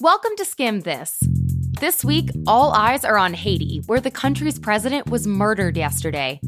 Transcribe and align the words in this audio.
Welcome 0.00 0.36
to 0.36 0.44
Skimm 0.44 0.84
This. 0.84 1.18
This 1.80 2.04
week, 2.04 2.30
all 2.46 2.72
eyes 2.72 3.04
are 3.04 3.18
on 3.18 3.34
Haiti, 3.34 3.82
where 3.86 3.98
the 3.98 4.12
country's 4.12 4.56
president 4.56 5.10
was 5.10 5.26
murdered 5.26 5.76
yesterday. 5.76 6.38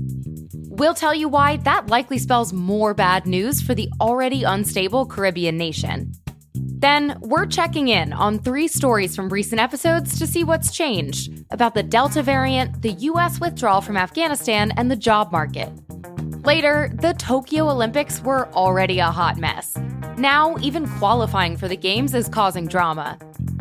We'll 0.55 0.95
tell 0.95 1.13
you 1.13 1.29
why 1.29 1.57
that 1.57 1.89
likely 1.89 2.19
spells 2.19 2.53
more 2.53 2.95
bad 2.95 3.27
news 3.27 3.61
for 3.61 3.75
the 3.75 3.91
already 4.01 4.45
unstable 4.45 5.05
Caribbean 5.05 5.57
nation. 5.57 6.13
Then, 6.55 7.19
we're 7.23 7.45
checking 7.45 7.89
in 7.89 8.13
on 8.13 8.39
three 8.39 8.69
stories 8.69 9.17
from 9.17 9.29
recent 9.29 9.61
episodes 9.61 10.17
to 10.21 10.29
see 10.29 10.45
what's 10.45 10.71
changed 10.71 11.45
about 11.51 11.75
the 11.75 11.83
Delta 11.83 12.23
variant, 12.23 12.83
the 12.83 12.93
US 12.93 13.41
withdrawal 13.41 13.81
from 13.81 13.97
Afghanistan, 13.97 14.73
and 14.77 14.89
the 14.89 14.97
job 14.97 15.33
market. 15.33 15.73
Later, 16.45 16.93
the 17.01 17.15
Tokyo 17.15 17.69
Olympics 17.69 18.21
were 18.23 18.49
already 18.53 19.01
a 19.01 19.11
hot 19.11 19.39
mess. 19.39 19.77
Now, 20.17 20.55
even 20.61 20.87
qualifying 20.99 21.57
for 21.57 21.67
the 21.67 21.77
Games 21.77 22.15
is 22.15 22.29
causing 22.29 22.69
drama. 22.69 23.19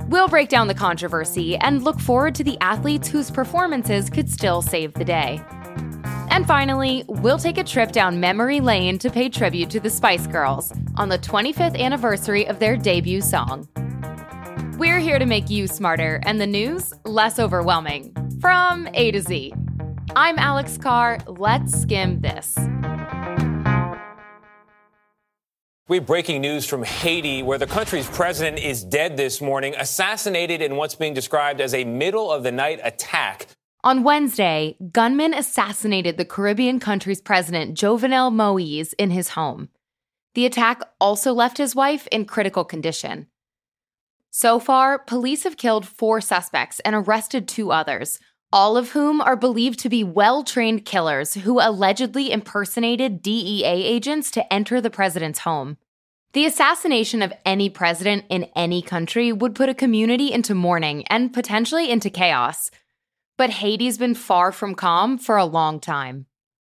We'll 0.10 0.28
break 0.28 0.50
down 0.50 0.68
the 0.68 0.74
controversy 0.74 1.56
and 1.58 1.84
look 1.84 2.00
forward 2.00 2.34
to 2.34 2.44
the 2.44 2.58
athletes 2.62 3.08
whose 3.08 3.30
performances 3.30 4.10
could 4.10 4.28
still 4.28 4.64
save 4.64 4.92
the 4.96 5.06
day. 5.06 5.40
And 6.32 6.48
finally, 6.48 7.06
we'll 7.08 7.38
take 7.38 7.60
a 7.60 7.64
trip 7.64 7.92
down 7.92 8.20
memory 8.20 8.60
lane 8.60 8.98
to 9.00 9.12
pay 9.12 9.30
tribute 9.30 9.70
to 9.70 9.80
the 9.80 9.92
Spice 9.92 10.26
Girls 10.26 10.74
on 10.96 11.10
the 11.10 11.20
25th 11.20 11.78
anniversary 11.78 12.48
of 12.48 12.58
their 12.58 12.76
debut 12.76 13.22
song. 13.22 13.70
We're 14.80 14.98
here 14.98 15.20
to 15.20 15.28
make 15.28 15.48
you 15.52 15.68
smarter 15.68 16.20
and 16.24 16.42
the 16.42 16.48
news 16.48 16.92
less 17.06 17.38
overwhelming. 17.38 18.12
From 18.42 18.90
A 18.96 19.12
to 19.12 19.22
Z. 19.22 19.54
I'm 20.16 20.40
Alex 20.40 20.76
Carr. 20.80 21.20
Let's 21.28 21.80
skim 21.80 22.20
this. 22.22 22.58
We 25.90 25.98
have 25.98 26.06
breaking 26.06 26.42
news 26.42 26.68
from 26.68 26.84
Haiti, 26.84 27.42
where 27.42 27.58
the 27.58 27.66
country's 27.66 28.08
president 28.08 28.60
is 28.60 28.84
dead 28.84 29.18
this 29.18 29.42
morning, 29.42 29.74
assassinated 29.76 30.62
in 30.62 30.76
what's 30.76 30.94
being 30.94 31.16
described 31.16 31.60
as 31.60 31.74
a 31.74 31.84
middle 31.84 32.32
of 32.32 32.44
the 32.44 32.52
night 32.52 32.80
attack. 32.84 33.48
On 33.84 34.04
Wednesday, 34.04 34.78
gunmen 34.92 35.34
assassinated 35.34 36.18
the 36.18 36.26
Caribbean 36.26 36.80
country's 36.80 37.22
president, 37.22 37.76
Jovenel 37.76 38.32
Moise, 38.32 38.94
in 39.00 39.10
his 39.10 39.30
home. 39.30 39.70
The 40.36 40.46
attack 40.46 40.84
also 41.02 41.34
left 41.34 41.58
his 41.58 41.76
wife 41.76 42.08
in 42.12 42.26
critical 42.26 42.64
condition. 42.64 43.26
So 44.30 44.60
far, 44.60 45.00
police 45.00 45.44
have 45.44 45.58
killed 45.58 45.88
four 45.88 46.22
suspects 46.22 46.80
and 46.82 46.96
arrested 46.96 47.48
two 47.48 47.72
others, 47.72 48.20
all 48.52 48.78
of 48.78 48.92
whom 48.92 49.22
are 49.22 49.36
believed 49.36 49.80
to 49.80 49.90
be 49.90 50.04
well 50.04 50.44
trained 50.44 50.86
killers 50.86 51.36
who 51.36 51.60
allegedly 51.60 52.32
impersonated 52.32 53.22
DEA 53.22 53.64
agents 53.66 54.32
to 54.32 54.54
enter 54.54 54.82
the 54.82 54.90
president's 54.90 55.40
home. 55.40 55.78
The 56.34 56.46
assassination 56.46 57.22
of 57.22 57.34
any 57.46 57.70
president 57.70 58.26
in 58.30 58.46
any 58.56 58.82
country 58.82 59.32
would 59.32 59.56
put 59.56 59.70
a 59.70 59.74
community 59.74 60.32
into 60.32 60.54
mourning 60.54 61.06
and 61.08 61.34
potentially 61.34 61.90
into 61.90 62.10
chaos. 62.10 62.70
But 63.38 63.50
Haiti's 63.50 63.98
been 63.98 64.16
far 64.16 64.52
from 64.52 64.76
calm 64.76 65.18
for 65.18 65.38
a 65.38 65.46
long 65.46 65.80
time. 65.80 66.26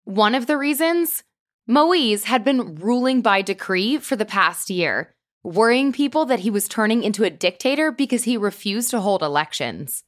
One 0.04 0.34
of 0.34 0.46
the 0.46 0.58
reasons? 0.58 1.22
Moise 1.66 2.24
had 2.24 2.44
been 2.44 2.74
ruling 2.74 3.22
by 3.22 3.42
decree 3.42 3.98
for 3.98 4.16
the 4.16 4.24
past 4.24 4.70
year, 4.70 5.14
worrying 5.42 5.92
people 5.92 6.26
that 6.26 6.40
he 6.40 6.50
was 6.50 6.68
turning 6.68 7.02
into 7.02 7.24
a 7.24 7.30
dictator 7.30 7.90
because 7.90 8.24
he 8.24 8.36
refused 8.36 8.90
to 8.90 9.00
hold 9.00 9.22
elections. 9.22 10.04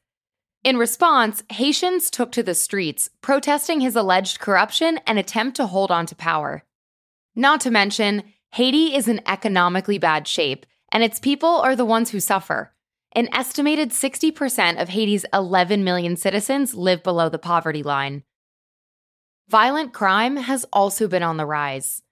In 0.67 0.78
response, 0.78 1.45
Haitians 1.48 2.11
took 2.11 2.33
to 2.33 2.42
the 2.42 2.53
streets, 2.53 3.09
protesting 3.20 3.81
his 3.81 3.95
alleged 3.95 4.41
corruption 4.41 4.98
and 5.06 5.17
attempt 5.17 5.56
to 5.59 5.67
hold 5.69 5.92
on 5.92 6.06
to 6.06 6.17
power. 6.17 6.64
Not 7.36 7.61
to 7.61 7.70
mention, 7.70 8.25
Haiti 8.50 8.92
is 8.92 9.06
in 9.06 9.20
economically 9.28 9.98
bad 9.98 10.27
shape, 10.27 10.67
and 10.91 11.05
its 11.05 11.20
people 11.20 11.61
are 11.61 11.77
the 11.77 11.84
ones 11.84 12.11
who 12.11 12.19
suffer. 12.19 12.75
An 13.12 13.28
estimated 13.33 13.91
60% 13.91 14.83
of 14.83 14.89
Haiti's 14.89 15.25
11 15.33 15.84
million 15.84 16.17
citizens 16.17 16.75
live 16.75 17.05
below 17.05 17.28
the 17.28 17.39
poverty 17.39 17.84
line. 17.84 18.25
Violent 19.48 19.92
crime 19.92 20.37
has 20.37 20.66
also 20.72 21.06
been 21.06 21.22
on 21.22 21.37
the 21.37 21.47
rise. 21.47 22.03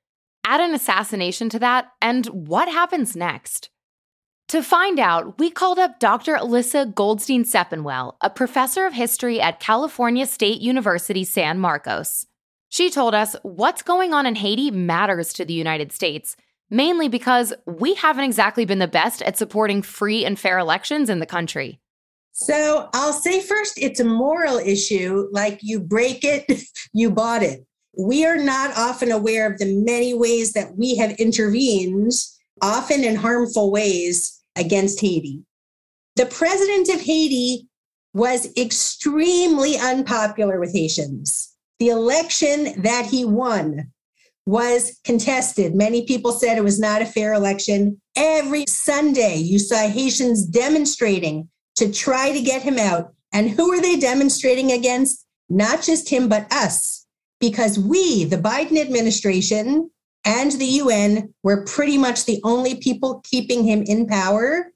Add 0.44 0.60
an 0.60 0.74
assassination 0.74 1.48
to 1.48 1.58
that, 1.58 1.88
and 2.00 2.26
what 2.26 2.68
happens 2.68 3.16
next? 3.16 3.70
To 4.48 4.62
find 4.62 5.00
out, 5.00 5.38
we 5.38 5.50
called 5.50 5.78
up 5.78 5.98
Dr. 5.98 6.36
Alyssa 6.36 6.94
Goldstein 6.94 7.44
Sepinwall, 7.44 8.16
a 8.20 8.28
professor 8.28 8.86
of 8.86 8.92
history 8.92 9.40
at 9.40 9.58
California 9.58 10.26
State 10.26 10.60
University 10.60 11.24
San 11.24 11.58
Marcos. 11.58 12.26
She 12.68 12.90
told 12.90 13.14
us 13.14 13.34
what's 13.42 13.82
going 13.82 14.12
on 14.12 14.26
in 14.26 14.34
Haiti 14.34 14.70
matters 14.70 15.32
to 15.34 15.46
the 15.46 15.54
United 15.54 15.92
States, 15.92 16.36
mainly 16.68 17.08
because 17.08 17.54
we 17.66 17.94
haven't 17.94 18.24
exactly 18.24 18.66
been 18.66 18.80
the 18.80 18.86
best 18.86 19.22
at 19.22 19.38
supporting 19.38 19.80
free 19.80 20.26
and 20.26 20.38
fair 20.38 20.58
elections 20.58 21.08
in 21.08 21.20
the 21.20 21.26
country. 21.26 21.80
So 22.32 22.90
I'll 22.92 23.12
say 23.12 23.40
first, 23.40 23.78
it's 23.78 24.00
a 24.00 24.04
moral 24.04 24.58
issue. 24.58 25.26
Like 25.32 25.60
you 25.62 25.80
break 25.80 26.22
it, 26.22 26.44
you 26.92 27.10
bought 27.10 27.42
it. 27.42 27.64
We 27.96 28.26
are 28.26 28.36
not 28.38 28.76
often 28.76 29.10
aware 29.10 29.50
of 29.50 29.58
the 29.58 29.82
many 29.84 30.12
ways 30.12 30.52
that 30.52 30.76
we 30.76 30.96
have 30.96 31.12
intervened 31.12 32.12
often 32.60 33.04
in 33.04 33.16
harmful 33.16 33.70
ways, 33.70 34.33
against 34.56 35.00
Haiti. 35.00 35.44
The 36.16 36.26
president 36.26 36.88
of 36.88 37.00
Haiti 37.00 37.68
was 38.12 38.48
extremely 38.56 39.76
unpopular 39.76 40.60
with 40.60 40.72
Haitians. 40.72 41.52
The 41.80 41.88
election 41.88 42.80
that 42.82 43.06
he 43.06 43.24
won 43.24 43.90
was 44.46 45.00
contested. 45.04 45.74
Many 45.74 46.06
people 46.06 46.32
said 46.32 46.56
it 46.56 46.64
was 46.64 46.78
not 46.78 47.02
a 47.02 47.06
fair 47.06 47.32
election. 47.32 48.00
Every 48.14 48.66
Sunday, 48.68 49.36
you 49.36 49.58
saw 49.58 49.88
Haitians 49.88 50.46
demonstrating 50.46 51.48
to 51.76 51.90
try 51.90 52.30
to 52.30 52.40
get 52.40 52.62
him 52.62 52.78
out. 52.78 53.12
And 53.32 53.50
who 53.50 53.72
are 53.72 53.80
they 53.80 53.96
demonstrating 53.96 54.70
against? 54.70 55.26
Not 55.48 55.82
just 55.82 56.08
him, 56.08 56.28
but 56.28 56.50
us. 56.52 57.06
Because 57.40 57.78
we, 57.78 58.24
the 58.24 58.36
Biden 58.36 58.78
administration, 58.78 59.90
and 60.24 60.52
the 60.52 60.64
UN 60.64 61.34
were 61.42 61.64
pretty 61.64 61.98
much 61.98 62.24
the 62.24 62.40
only 62.44 62.76
people 62.76 63.20
keeping 63.24 63.64
him 63.64 63.82
in 63.82 64.06
power. 64.06 64.72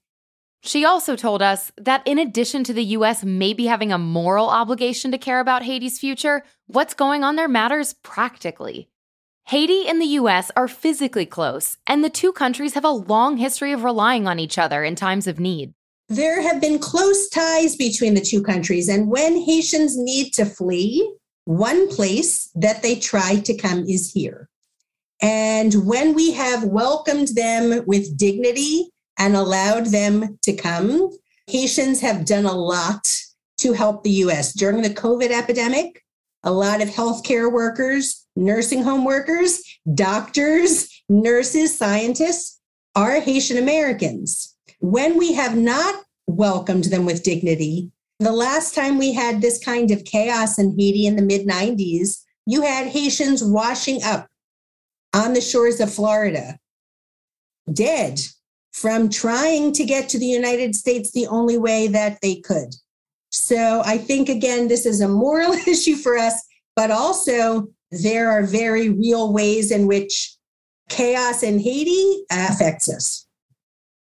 She 0.63 0.85
also 0.85 1.17
told 1.17 1.41
us 1.41 1.71
that 1.77 2.03
in 2.05 2.19
addition 2.19 2.65
to 2.65 2.73
the 2.73 2.85
US 2.85 3.25
maybe 3.25 3.67
having 3.67 3.93
a 3.93 3.99
moral 3.99 4.49
obligation 4.49 5.11
to 5.13 5.19
care 5.19 5.41
about 5.41 5.63
Haiti's 5.63 5.99
future, 5.99 6.45
what's 6.67 6.95
going 6.95 7.25
on 7.25 7.37
there 7.37 7.49
matters 7.49 7.95
practically. 8.03 8.89
Haiti 9.47 9.89
and 9.89 10.01
the 10.01 10.19
US 10.21 10.51
are 10.57 10.69
physically 10.69 11.25
close, 11.25 11.79
and 11.87 12.05
the 12.05 12.11
two 12.11 12.33
countries 12.33 12.75
have 12.75 12.85
a 12.85 12.91
long 12.91 13.39
history 13.39 13.73
of 13.73 13.83
relying 13.83 14.27
on 14.27 14.39
each 14.39 14.59
other 14.59 14.85
in 14.85 14.95
times 14.95 15.27
of 15.27 15.41
need. 15.41 15.73
There 16.11 16.43
have 16.43 16.61
been 16.61 16.79
close 16.79 17.29
ties 17.31 17.75
between 17.75 18.13
the 18.13 18.21
two 18.21 18.43
countries, 18.43 18.89
and 18.89 19.09
when 19.09 19.41
Haitians 19.41 19.97
need 19.97 20.35
to 20.35 20.45
flee, 20.45 21.15
one 21.45 21.89
place 21.89 22.51
that 22.57 22.83
they 22.83 22.97
try 22.97 23.37
to 23.37 23.57
come 23.57 23.85
is 23.89 24.13
here. 24.13 24.51
And 25.21 25.75
when 25.87 26.15
we 26.15 26.33
have 26.33 26.65
welcomed 26.65 27.29
them 27.35 27.85
with 27.87 28.17
dignity 28.17 28.91
and 29.19 29.35
allowed 29.35 29.87
them 29.87 30.39
to 30.43 30.53
come, 30.53 31.11
Haitians 31.49 32.01
have 32.01 32.25
done 32.25 32.45
a 32.45 32.55
lot 32.55 33.17
to 33.59 33.73
help 33.73 34.05
the 34.05 34.11
US. 34.11 34.53
During 34.53 34.83
the 34.83 34.91
COVID 34.91 35.31
epidemic, 35.31 36.05
a 36.45 36.53
lot 36.53 36.81
of 36.81 36.89
healthcare 36.89 37.53
workers, 37.53 38.25
nursing 38.37 38.83
home 38.83 39.05
workers, 39.05 39.61
doctors, 39.95 40.89
nurses, 41.09 41.77
scientists 41.77 42.61
are 42.95 43.21
Haitian 43.21 43.59
Americans. 43.59 44.55
When 44.81 45.19
we 45.19 45.33
have 45.33 45.57
not 45.57 46.05
welcomed 46.27 46.85
them 46.85 47.05
with 47.05 47.25
dignity, 47.25 47.91
the 48.21 48.33
last 48.33 48.75
time 48.75 48.99
we 48.99 49.13
had 49.13 49.41
this 49.41 49.63
kind 49.63 49.91
of 49.91 50.05
chaos 50.05 50.59
in 50.59 50.77
Haiti 50.79 51.07
in 51.07 51.17
the 51.17 51.23
mid 51.23 51.47
90s, 51.47 52.23
you 52.47 52.63
had 52.63 52.89
Haitians 52.89 53.43
washing 53.43 54.03
up 54.03 54.29
on 55.19 55.33
the 55.33 55.41
shores 55.41 55.81
of 55.81 55.93
Florida, 55.93 56.59
dead 57.73 58.21
from 58.73 59.11
trying 59.11 59.73
to 59.73 59.85
get 59.85 60.09
to 60.09 60.19
the 60.19 60.27
United 60.27 60.77
States 60.77 61.11
the 61.11 61.27
only 61.27 61.59
way 61.59 61.89
that 61.89 62.19
they 62.23 62.37
could. 62.37 62.73
So 63.31 63.83
I 63.85 63.99
think, 63.99 64.29
again, 64.29 64.69
this 64.69 64.87
is 64.87 65.01
a 65.01 65.09
moral 65.09 65.53
issue 65.67 65.97
for 65.97 66.17
us, 66.17 66.41
but 66.77 66.91
also 66.91 67.67
there 67.91 68.31
are 68.31 68.45
very 68.45 68.91
real 68.91 69.33
ways 69.33 69.73
in 69.73 69.87
which 69.89 70.35
chaos 70.89 71.43
in 71.43 71.59
Haiti 71.59 72.25
affects 72.31 72.89
us. 72.89 73.27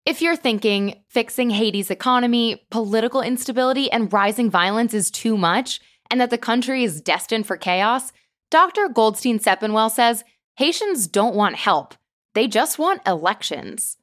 If 0.05 0.21
you're 0.21 0.35
thinking 0.35 1.03
fixing 1.07 1.49
Haiti's 1.51 1.91
economy, 1.91 2.65
political 2.71 3.21
instability, 3.21 3.91
and 3.91 4.11
rising 4.11 4.49
violence 4.49 4.93
is 4.93 5.09
too 5.11 5.37
much, 5.37 5.79
and 6.11 6.19
that 6.19 6.29
the 6.29 6.37
country 6.37 6.83
is 6.83 7.01
destined 7.01 7.47
for 7.47 7.57
chaos, 7.57 8.11
Dr. 8.51 8.89
Goldstein 8.89 9.39
Sepinwall 9.39 9.91
says 9.91 10.23
Haitians 10.59 11.07
don't 11.07 11.35
want 11.35 11.55
help, 11.55 11.93
they 12.33 12.45
just 12.45 12.77
want 12.77 13.07
elections. 13.07 13.95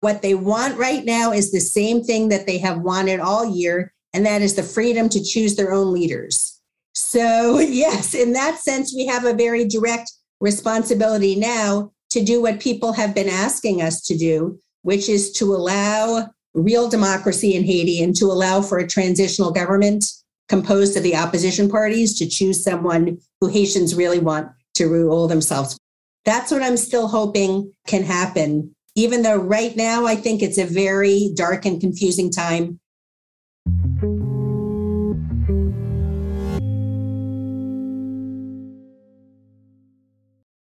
What 0.00 0.20
they 0.20 0.34
want 0.34 0.76
right 0.76 1.02
now 1.06 1.32
is 1.32 1.50
the 1.50 1.58
same 1.58 2.04
thing 2.04 2.28
that 2.28 2.46
they 2.46 2.58
have 2.58 2.82
wanted 2.82 3.18
all 3.18 3.56
year, 3.56 3.94
and 4.12 4.26
that 4.26 4.42
is 4.42 4.54
the 4.54 4.62
freedom 4.62 5.08
to 5.08 5.24
choose 5.24 5.56
their 5.56 5.72
own 5.72 5.90
leaders. 5.90 6.60
So, 6.92 7.58
yes, 7.60 8.12
in 8.12 8.34
that 8.34 8.58
sense, 8.58 8.94
we 8.94 9.06
have 9.06 9.24
a 9.24 9.32
very 9.32 9.64
direct 9.66 10.12
responsibility 10.38 11.34
now 11.34 11.92
to 12.10 12.22
do 12.22 12.42
what 12.42 12.60
people 12.60 12.92
have 12.92 13.14
been 13.14 13.30
asking 13.30 13.80
us 13.80 14.02
to 14.02 14.14
do, 14.14 14.60
which 14.82 15.08
is 15.08 15.32
to 15.38 15.54
allow 15.54 16.28
real 16.52 16.90
democracy 16.90 17.56
in 17.56 17.64
Haiti 17.64 18.02
and 18.02 18.14
to 18.16 18.26
allow 18.26 18.60
for 18.60 18.76
a 18.76 18.86
transitional 18.86 19.50
government 19.50 20.04
composed 20.50 20.94
of 20.94 21.04
the 21.04 21.16
opposition 21.16 21.70
parties 21.70 22.18
to 22.18 22.28
choose 22.28 22.62
someone 22.62 23.16
who 23.40 23.48
Haitians 23.48 23.94
really 23.94 24.18
want 24.18 24.50
to 24.74 24.88
rule 24.88 25.26
themselves. 25.26 25.78
That's 26.24 26.52
what 26.52 26.62
I'm 26.62 26.76
still 26.76 27.08
hoping 27.08 27.72
can 27.86 28.04
happen, 28.04 28.74
even 28.94 29.22
though 29.22 29.36
right 29.36 29.74
now 29.76 30.06
I 30.06 30.14
think 30.14 30.40
it's 30.40 30.58
a 30.58 30.64
very 30.64 31.30
dark 31.34 31.64
and 31.64 31.80
confusing 31.80 32.30
time. 32.30 32.78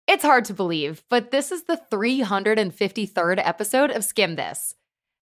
It's 0.08 0.24
hard 0.24 0.46
to 0.46 0.54
believe, 0.54 1.04
but 1.10 1.32
this 1.32 1.52
is 1.52 1.64
the 1.64 1.82
353rd 1.92 3.42
episode 3.46 3.92
of 3.92 4.04
Skimm 4.04 4.36
This. 4.36 4.76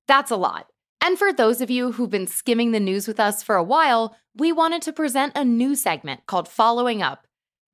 That's 0.08 0.32
a 0.32 0.36
lot. 0.36 0.68
And 1.04 1.18
for 1.18 1.32
those 1.32 1.62
of 1.62 1.72
you 1.72 1.94
who've 1.94 2.10
been 2.10 2.28
skimming 2.28 2.72
the 2.72 2.80
news 2.80 3.08
with 3.08 3.20
us 3.20 3.42
for 3.42 3.56
a 3.56 3.64
while, 3.64 4.16
we 4.36 4.52
wanted 4.52 4.82
to 4.84 4.94
present 4.94 5.34
a 5.36 5.46
new 5.46 5.76
segment 5.76 6.26
called 6.28 6.48
Following 6.48 7.02
Up. 7.02 7.26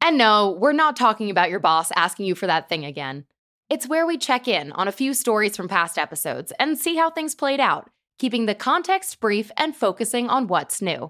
And 0.05 0.19
no, 0.19 0.51
we're 0.51 0.71
not 0.71 0.95
talking 0.95 1.31
about 1.31 1.49
your 1.49 1.59
boss 1.59 1.91
asking 1.95 2.27
you 2.27 2.35
for 2.35 2.45
that 2.45 2.69
thing 2.69 2.85
again. 2.85 3.25
It's 3.71 3.87
where 3.87 4.05
we 4.05 4.19
check 4.19 4.47
in 4.47 4.71
on 4.73 4.87
a 4.87 4.91
few 4.91 5.15
stories 5.15 5.57
from 5.57 5.67
past 5.67 5.97
episodes 5.97 6.53
and 6.59 6.77
see 6.77 6.95
how 6.95 7.09
things 7.09 7.33
played 7.33 7.59
out, 7.59 7.89
keeping 8.19 8.45
the 8.45 8.53
context 8.53 9.19
brief 9.19 9.49
and 9.57 9.75
focusing 9.75 10.29
on 10.29 10.45
what's 10.45 10.79
new. 10.79 11.09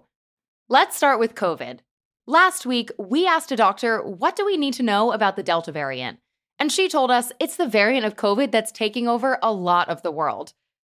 Let's 0.70 0.96
start 0.96 1.20
with 1.20 1.36
COVID. 1.36 1.80
Last 2.26 2.66
week, 2.66 2.90
we 2.98 3.28
asked 3.28 3.52
a 3.52 3.58
doctor, 3.58 4.02
what 4.02 4.38
do 4.38 4.46
we 4.46 4.56
need 4.56 4.76
to 4.76 4.84
know 4.84 5.12
about 5.12 5.36
the 5.36 5.44
Delta 5.44 5.74
variant? 5.74 6.20
And 6.58 6.72
she 6.72 6.88
told 6.88 7.12
us 7.12 7.34
it's 7.38 7.58
the 7.58 7.68
variant 7.68 8.06
of 8.06 8.16
COVID 8.16 8.50
that's 8.50 8.72
taking 8.72 9.10
over 9.10 9.38
a 9.44 9.52
lot 9.52 9.90
of 9.90 10.04
the 10.04 10.12
world. 10.12 10.54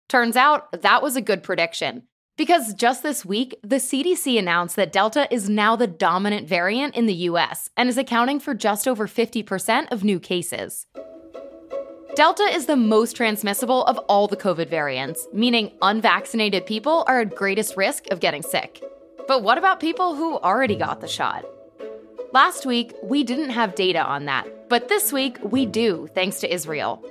Turns 0.09 0.37
out 0.37 0.73
that 0.73 1.03
was 1.03 1.17
a 1.17 1.21
good 1.21 1.43
prediction. 1.43 2.05
Because 2.41 2.73
just 2.73 3.03
this 3.03 3.23
week, 3.23 3.61
the 3.63 3.77
CDC 3.77 4.39
announced 4.39 4.75
that 4.77 4.93
Delta 4.93 5.29
is 5.31 5.51
now 5.51 5.77
the 5.77 5.87
dominant 5.87 6.49
variant 6.49 6.97
in 6.97 7.05
the 7.05 7.29
US 7.29 7.69
and 7.77 7.87
is 7.87 7.99
accounting 7.99 8.41
for 8.41 8.55
just 8.55 8.89
over 8.89 9.07
50% 9.07 9.93
of 9.93 10.05
new 10.05 10.19
cases. 10.19 10.87
Delta 12.15 12.45
is 12.45 12.65
the 12.65 12.77
most 12.77 13.15
transmissible 13.15 13.85
of 13.85 13.99
all 14.09 14.27
the 14.27 14.39
COVID 14.39 14.71
variants, 14.71 15.29
meaning 15.35 15.73
unvaccinated 15.83 16.65
people 16.65 17.05
are 17.07 17.21
at 17.21 17.35
greatest 17.35 17.77
risk 17.77 18.07
of 18.11 18.21
getting 18.21 18.43
sick. 18.43 18.83
But 19.29 19.43
what 19.43 19.59
about 19.59 19.79
people 19.79 20.15
who 20.15 20.39
already 20.39 20.77
got 20.77 21.03
the 21.03 21.09
shot? 21.09 21.45
Last 22.33 22.65
week, 22.65 22.95
we 23.03 23.23
didn't 23.23 23.51
have 23.51 23.75
data 23.75 24.03
on 24.03 24.25
that, 24.25 24.71
but 24.71 24.89
this 24.89 25.13
week 25.13 25.37
we 25.43 25.67
do, 25.67 26.09
thanks 26.15 26.41
to 26.41 26.51
Israel. 26.51 27.05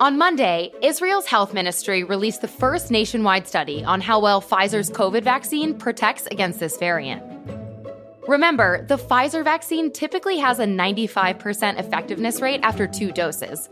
On 0.00 0.16
Monday, 0.16 0.70
Israel's 0.80 1.26
health 1.26 1.52
ministry 1.52 2.04
released 2.04 2.40
the 2.40 2.46
first 2.46 2.88
nationwide 2.92 3.48
study 3.48 3.82
on 3.82 4.00
how 4.00 4.20
well 4.20 4.40
Pfizer's 4.40 4.90
COVID 4.90 5.24
vaccine 5.24 5.74
protects 5.74 6.28
against 6.28 6.60
this 6.60 6.76
variant. 6.76 7.20
Remember, 8.28 8.86
the 8.86 8.96
Pfizer 8.96 9.42
vaccine 9.42 9.90
typically 9.90 10.38
has 10.38 10.60
a 10.60 10.66
95% 10.66 11.80
effectiveness 11.80 12.40
rate 12.40 12.60
after 12.62 12.86
two 12.86 13.10
doses. 13.10 13.68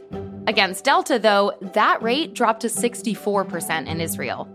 Against 0.48 0.84
Delta, 0.84 1.20
though, 1.20 1.52
that 1.74 2.02
rate 2.02 2.34
dropped 2.34 2.62
to 2.62 2.66
64% 2.66 3.86
in 3.86 4.00
Israel. 4.00 4.48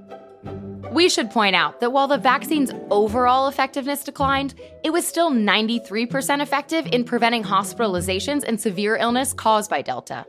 We 0.92 1.08
should 1.08 1.32
point 1.32 1.56
out 1.56 1.80
that 1.80 1.94
while 1.94 2.10
the 2.10 2.18
vaccine's 2.18 2.74
overall 2.90 3.48
effectiveness 3.48 4.04
declined, 4.04 4.56
it 4.84 4.90
was 4.90 5.08
still 5.08 5.32
93% 5.32 6.42
effective 6.42 6.86
in 6.88 7.06
preventing 7.06 7.46
hospitalizations 7.46 8.44
and 8.44 8.60
severe 8.60 8.98
illness 8.98 9.32
caused 9.32 9.70
by 9.70 9.82
Delta. 9.82 10.26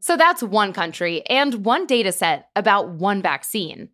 So 0.00 0.16
that's 0.16 0.42
one 0.42 0.72
country 0.72 1.22
and 1.26 1.64
one 1.64 1.86
data 1.86 2.10
set 2.10 2.48
about 2.56 2.88
one 2.88 3.22
vaccine. 3.22 3.90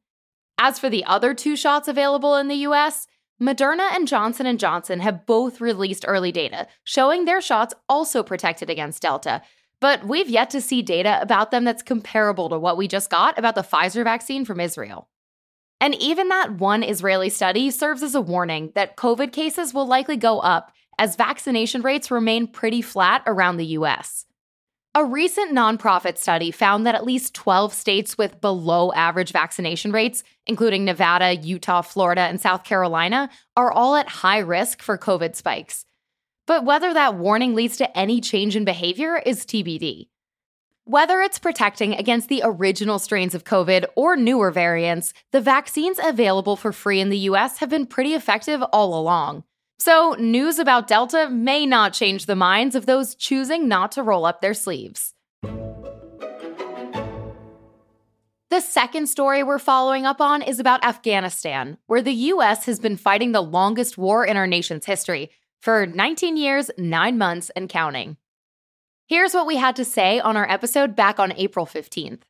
As 0.58 0.78
for 0.78 0.88
the 0.88 1.04
other 1.04 1.34
two 1.34 1.56
shots 1.56 1.88
available 1.88 2.36
in 2.36 2.48
the 2.48 2.64
US, 2.68 3.06
Moderna 3.40 3.90
and 3.92 4.08
Johnson 4.08 4.56
& 4.56 4.58
Johnson 4.58 5.00
have 5.00 5.26
both 5.26 5.60
released 5.60 6.04
early 6.08 6.32
data 6.32 6.68
showing 6.84 7.24
their 7.24 7.40
shots 7.40 7.74
also 7.88 8.22
protected 8.22 8.70
against 8.70 9.02
Delta, 9.02 9.42
but 9.80 10.06
we've 10.06 10.30
yet 10.30 10.48
to 10.50 10.60
see 10.60 10.80
data 10.80 11.18
about 11.20 11.50
them 11.50 11.64
that's 11.64 11.82
comparable 11.82 12.48
to 12.48 12.58
what 12.58 12.78
we 12.78 12.88
just 12.88 13.10
got 13.10 13.38
about 13.38 13.54
the 13.54 13.62
Pfizer 13.62 14.04
vaccine 14.04 14.44
from 14.44 14.60
Israel. 14.60 15.08
And 15.80 15.94
even 15.96 16.28
that 16.28 16.58
one 16.58 16.82
Israeli 16.82 17.28
study 17.28 17.70
serves 17.70 18.02
as 18.02 18.14
a 18.14 18.20
warning 18.20 18.72
that 18.74 18.96
COVID 18.96 19.32
cases 19.32 19.74
will 19.74 19.86
likely 19.86 20.16
go 20.16 20.38
up 20.38 20.72
as 20.98 21.16
vaccination 21.16 21.82
rates 21.82 22.10
remain 22.10 22.46
pretty 22.46 22.80
flat 22.80 23.22
around 23.26 23.56
the 23.56 23.66
US. 23.66 24.25
A 24.96 25.04
recent 25.04 25.52
nonprofit 25.52 26.16
study 26.16 26.50
found 26.50 26.86
that 26.86 26.94
at 26.94 27.04
least 27.04 27.34
12 27.34 27.74
states 27.74 28.16
with 28.16 28.40
below 28.40 28.94
average 28.94 29.30
vaccination 29.30 29.92
rates, 29.92 30.24
including 30.46 30.86
Nevada, 30.86 31.36
Utah, 31.36 31.82
Florida, 31.82 32.22
and 32.22 32.40
South 32.40 32.64
Carolina, 32.64 33.28
are 33.58 33.70
all 33.70 33.94
at 33.94 34.08
high 34.08 34.38
risk 34.38 34.80
for 34.80 34.96
COVID 34.96 35.36
spikes. 35.36 35.84
But 36.46 36.64
whether 36.64 36.94
that 36.94 37.14
warning 37.14 37.54
leads 37.54 37.76
to 37.76 37.94
any 37.94 38.22
change 38.22 38.56
in 38.56 38.64
behavior 38.64 39.18
is 39.18 39.44
TBD. 39.44 40.08
Whether 40.84 41.20
it's 41.20 41.38
protecting 41.38 41.92
against 41.92 42.30
the 42.30 42.40
original 42.42 42.98
strains 42.98 43.34
of 43.34 43.44
COVID 43.44 43.84
or 43.96 44.16
newer 44.16 44.50
variants, 44.50 45.12
the 45.30 45.42
vaccines 45.42 46.00
available 46.02 46.56
for 46.56 46.72
free 46.72 47.00
in 47.00 47.10
the 47.10 47.28
US 47.28 47.58
have 47.58 47.68
been 47.68 47.84
pretty 47.84 48.14
effective 48.14 48.62
all 48.72 48.98
along. 48.98 49.44
So, 49.78 50.16
news 50.18 50.58
about 50.58 50.88
Delta 50.88 51.28
may 51.28 51.66
not 51.66 51.92
change 51.92 52.24
the 52.24 52.34
minds 52.34 52.74
of 52.74 52.86
those 52.86 53.14
choosing 53.14 53.68
not 53.68 53.92
to 53.92 54.02
roll 54.02 54.24
up 54.24 54.40
their 54.40 54.54
sleeves. 54.54 55.12
The 58.48 58.60
second 58.60 59.08
story 59.08 59.42
we're 59.42 59.58
following 59.58 60.06
up 60.06 60.18
on 60.20 60.40
is 60.40 60.58
about 60.58 60.82
Afghanistan, 60.82 61.76
where 61.86 62.00
the 62.00 62.14
US 62.14 62.64
has 62.64 62.80
been 62.80 62.96
fighting 62.96 63.32
the 63.32 63.42
longest 63.42 63.98
war 63.98 64.24
in 64.24 64.38
our 64.38 64.46
nation's 64.46 64.86
history 64.86 65.30
for 65.60 65.84
19 65.84 66.38
years, 66.38 66.70
9 66.78 67.18
months, 67.18 67.50
and 67.54 67.68
counting. 67.68 68.16
Here's 69.06 69.34
what 69.34 69.46
we 69.46 69.56
had 69.56 69.76
to 69.76 69.84
say 69.84 70.20
on 70.20 70.38
our 70.38 70.50
episode 70.50 70.96
back 70.96 71.20
on 71.20 71.32
April 71.32 71.66
15th. 71.66 72.20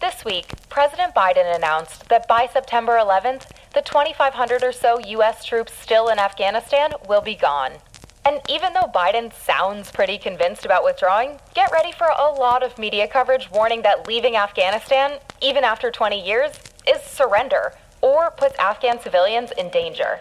This 0.00 0.22
week, 0.22 0.52
President 0.68 1.14
Biden 1.14 1.56
announced 1.56 2.08
that 2.10 2.28
by 2.28 2.46
September 2.52 2.98
11th, 2.98 3.46
the 3.74 3.82
2,500 3.82 4.62
or 4.62 4.72
so 4.72 4.98
U.S. 5.00 5.44
troops 5.44 5.72
still 5.72 6.08
in 6.08 6.18
Afghanistan 6.18 6.92
will 7.08 7.20
be 7.20 7.34
gone. 7.34 7.72
And 8.24 8.40
even 8.48 8.72
though 8.72 8.90
Biden 8.94 9.32
sounds 9.34 9.90
pretty 9.90 10.16
convinced 10.16 10.64
about 10.64 10.84
withdrawing, 10.84 11.38
get 11.54 11.70
ready 11.72 11.92
for 11.92 12.06
a 12.06 12.30
lot 12.30 12.62
of 12.62 12.78
media 12.78 13.06
coverage 13.06 13.50
warning 13.50 13.82
that 13.82 14.06
leaving 14.06 14.36
Afghanistan, 14.36 15.18
even 15.42 15.64
after 15.64 15.90
20 15.90 16.24
years, 16.24 16.52
is 16.88 17.02
surrender 17.02 17.74
or 18.00 18.30
puts 18.30 18.56
Afghan 18.58 19.00
civilians 19.00 19.50
in 19.58 19.70
danger. 19.70 20.20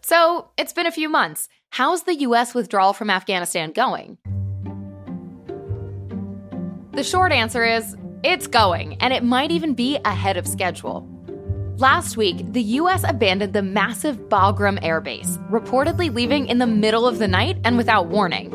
So, 0.00 0.50
it's 0.56 0.72
been 0.72 0.86
a 0.86 0.92
few 0.92 1.08
months. 1.08 1.48
How's 1.70 2.04
the 2.04 2.14
U.S. 2.20 2.54
withdrawal 2.54 2.92
from 2.92 3.10
Afghanistan 3.10 3.72
going? 3.72 4.18
The 6.92 7.02
short 7.02 7.32
answer 7.32 7.64
is 7.64 7.96
it's 8.22 8.46
going, 8.46 8.94
and 9.02 9.12
it 9.12 9.24
might 9.24 9.50
even 9.50 9.74
be 9.74 9.98
ahead 10.04 10.36
of 10.36 10.46
schedule. 10.46 11.15
Last 11.78 12.16
week, 12.16 12.54
the 12.54 12.62
US 12.62 13.04
abandoned 13.06 13.52
the 13.52 13.60
massive 13.60 14.16
Bagram 14.30 14.78
Air 14.80 14.98
Base, 15.02 15.36
reportedly 15.50 16.14
leaving 16.14 16.46
in 16.46 16.56
the 16.56 16.66
middle 16.66 17.06
of 17.06 17.18
the 17.18 17.28
night 17.28 17.58
and 17.64 17.76
without 17.76 18.06
warning. 18.06 18.50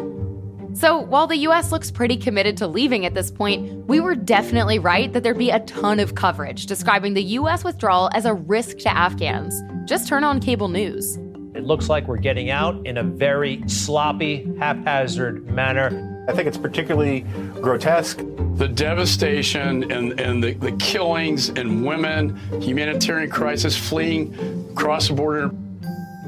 So, 0.73 0.97
while 0.97 1.27
the 1.27 1.37
US 1.37 1.71
looks 1.71 1.91
pretty 1.91 2.17
committed 2.17 2.57
to 2.57 2.67
leaving 2.67 3.05
at 3.05 3.13
this 3.13 3.29
point, 3.29 3.85
we 3.85 3.99
were 3.99 4.15
definitely 4.15 4.79
right 4.79 5.13
that 5.13 5.21
there'd 5.21 5.37
be 5.37 5.51
a 5.51 5.59
ton 5.59 5.99
of 5.99 6.15
coverage 6.15 6.65
describing 6.65 7.13
the 7.13 7.21
US 7.37 7.63
withdrawal 7.63 8.09
as 8.15 8.25
a 8.25 8.33
risk 8.33 8.79
to 8.79 8.89
Afghans. 8.89 9.53
Just 9.87 10.07
turn 10.07 10.23
on 10.23 10.39
cable 10.39 10.69
news. 10.69 11.17
It 11.53 11.63
looks 11.63 11.89
like 11.89 12.07
we're 12.07 12.17
getting 12.17 12.49
out 12.49 12.87
in 12.87 12.97
a 12.97 13.03
very 13.03 13.61
sloppy, 13.67 14.51
haphazard 14.57 15.45
manner. 15.45 16.10
I 16.27 16.33
think 16.33 16.47
it's 16.47 16.57
particularly 16.57 17.21
grotesque. 17.61 18.21
The 18.55 18.67
devastation 18.67 19.91
and, 19.91 20.19
and 20.19 20.43
the, 20.43 20.53
the 20.53 20.71
killings 20.73 21.49
and 21.49 21.85
women, 21.85 22.35
humanitarian 22.61 23.29
crisis, 23.29 23.75
fleeing 23.75 24.69
across 24.71 25.07
the 25.07 25.15
border. 25.15 25.51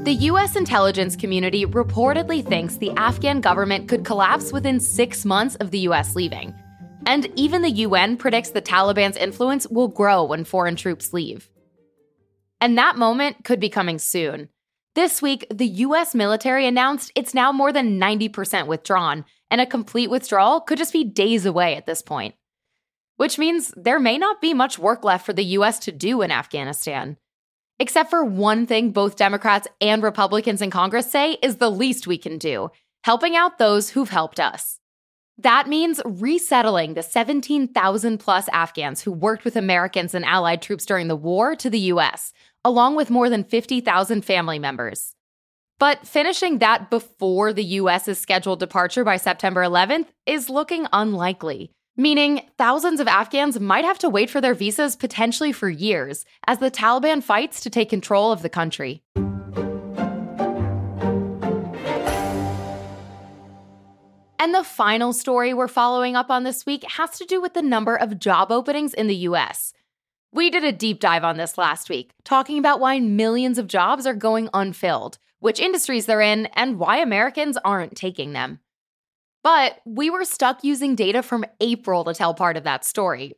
The 0.02 0.12
U.S. 0.12 0.56
intelligence 0.56 1.16
community 1.16 1.64
reportedly 1.64 2.44
thinks 2.44 2.76
the 2.76 2.90
Afghan 2.92 3.40
government 3.40 3.88
could 3.88 4.04
collapse 4.04 4.52
within 4.52 4.80
six 4.80 5.24
months 5.24 5.54
of 5.56 5.70
the 5.70 5.78
U.S. 5.80 6.16
leaving. 6.16 6.52
And 7.06 7.30
even 7.36 7.62
the 7.62 7.70
UN 7.70 8.16
predicts 8.16 8.50
the 8.50 8.62
Taliban's 8.62 9.16
influence 9.16 9.66
will 9.68 9.88
grow 9.88 10.24
when 10.24 10.44
foreign 10.44 10.76
troops 10.76 11.12
leave. 11.12 11.48
And 12.60 12.76
that 12.78 12.96
moment 12.96 13.44
could 13.44 13.60
be 13.60 13.68
coming 13.68 13.98
soon. 13.98 14.48
This 14.94 15.20
week, 15.20 15.46
the 15.52 15.66
US 15.66 16.14
military 16.14 16.66
announced 16.66 17.12
it's 17.14 17.34
now 17.34 17.50
more 17.50 17.72
than 17.72 17.98
90% 18.00 18.66
withdrawn, 18.66 19.24
and 19.54 19.60
a 19.60 19.66
complete 19.66 20.10
withdrawal 20.10 20.60
could 20.60 20.78
just 20.78 20.92
be 20.92 21.04
days 21.04 21.46
away 21.46 21.76
at 21.76 21.86
this 21.86 22.02
point. 22.02 22.34
Which 23.18 23.38
means 23.38 23.72
there 23.76 24.00
may 24.00 24.18
not 24.18 24.40
be 24.40 24.52
much 24.52 24.80
work 24.80 25.04
left 25.04 25.24
for 25.24 25.32
the 25.32 25.44
US 25.58 25.78
to 25.80 25.92
do 25.92 26.22
in 26.22 26.32
Afghanistan. 26.32 27.18
Except 27.78 28.10
for 28.10 28.24
one 28.24 28.66
thing 28.66 28.90
both 28.90 29.14
Democrats 29.14 29.68
and 29.80 30.02
Republicans 30.02 30.60
in 30.60 30.72
Congress 30.72 31.08
say 31.08 31.36
is 31.40 31.58
the 31.58 31.70
least 31.70 32.08
we 32.08 32.18
can 32.18 32.36
do 32.36 32.70
helping 33.04 33.36
out 33.36 33.58
those 33.58 33.90
who've 33.90 34.10
helped 34.10 34.40
us. 34.40 34.80
That 35.38 35.68
means 35.68 36.00
resettling 36.04 36.94
the 36.94 37.02
17,000 37.04 38.18
plus 38.18 38.48
Afghans 38.48 39.02
who 39.02 39.12
worked 39.12 39.44
with 39.44 39.54
Americans 39.54 40.14
and 40.14 40.24
Allied 40.24 40.62
troops 40.62 40.84
during 40.84 41.06
the 41.06 41.14
war 41.14 41.54
to 41.54 41.70
the 41.70 41.92
US, 41.92 42.32
along 42.64 42.96
with 42.96 43.08
more 43.08 43.30
than 43.30 43.44
50,000 43.44 44.24
family 44.24 44.58
members. 44.58 45.13
But 45.78 46.06
finishing 46.06 46.58
that 46.58 46.88
before 46.88 47.52
the 47.52 47.64
US's 47.64 48.18
scheduled 48.18 48.60
departure 48.60 49.04
by 49.04 49.16
September 49.16 49.62
11th 49.62 50.06
is 50.24 50.48
looking 50.48 50.86
unlikely, 50.92 51.72
meaning 51.96 52.42
thousands 52.56 53.00
of 53.00 53.08
Afghans 53.08 53.58
might 53.58 53.84
have 53.84 53.98
to 53.98 54.08
wait 54.08 54.30
for 54.30 54.40
their 54.40 54.54
visas 54.54 54.94
potentially 54.94 55.52
for 55.52 55.68
years 55.68 56.24
as 56.46 56.58
the 56.58 56.70
Taliban 56.70 57.22
fights 57.22 57.60
to 57.62 57.70
take 57.70 57.90
control 57.90 58.30
of 58.30 58.42
the 58.42 58.48
country. 58.48 59.02
And 64.38 64.54
the 64.54 64.62
final 64.62 65.12
story 65.12 65.54
we're 65.54 65.68
following 65.68 66.14
up 66.14 66.30
on 66.30 66.44
this 66.44 66.66
week 66.66 66.84
has 66.92 67.18
to 67.18 67.24
do 67.24 67.40
with 67.40 67.54
the 67.54 67.62
number 67.62 67.96
of 67.96 68.18
job 68.20 68.52
openings 68.52 68.94
in 68.94 69.08
the 69.08 69.16
US. 69.16 69.72
We 70.32 70.50
did 70.50 70.64
a 70.64 70.72
deep 70.72 71.00
dive 71.00 71.24
on 71.24 71.36
this 71.36 71.56
last 71.56 71.88
week, 71.88 72.10
talking 72.24 72.58
about 72.58 72.78
why 72.78 73.00
millions 73.00 73.56
of 73.56 73.66
jobs 73.66 74.06
are 74.06 74.14
going 74.14 74.50
unfilled, 74.52 75.18
which 75.44 75.60
industries 75.60 76.06
they're 76.06 76.22
in, 76.22 76.46
and 76.54 76.78
why 76.78 76.96
Americans 76.96 77.58
aren't 77.66 77.94
taking 77.94 78.32
them. 78.32 78.60
But 79.42 79.78
we 79.84 80.08
were 80.08 80.24
stuck 80.24 80.64
using 80.64 80.94
data 80.94 81.22
from 81.22 81.44
April 81.60 82.02
to 82.04 82.14
tell 82.14 82.32
part 82.32 82.56
of 82.56 82.64
that 82.64 82.82
story. 82.82 83.34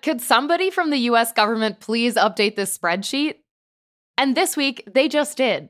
Could 0.00 0.22
somebody 0.22 0.70
from 0.70 0.88
the 0.88 1.10
US 1.10 1.34
government 1.34 1.78
please 1.78 2.14
update 2.14 2.56
this 2.56 2.78
spreadsheet? 2.78 3.34
And 4.16 4.34
this 4.34 4.56
week, 4.56 4.88
they 4.90 5.08
just 5.08 5.36
did. 5.36 5.68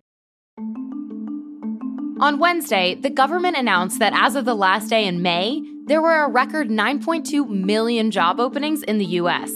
On 2.20 2.38
Wednesday, 2.38 2.94
the 2.94 3.10
government 3.10 3.56
announced 3.56 3.98
that 3.98 4.12
as 4.14 4.36
of 4.36 4.44
the 4.44 4.54
last 4.54 4.88
day 4.88 5.04
in 5.04 5.20
May, 5.20 5.64
there 5.86 6.00
were 6.00 6.22
a 6.22 6.30
record 6.30 6.68
9.2 6.68 7.48
million 7.48 8.12
job 8.12 8.38
openings 8.38 8.84
in 8.84 8.98
the 8.98 9.06
US. 9.20 9.50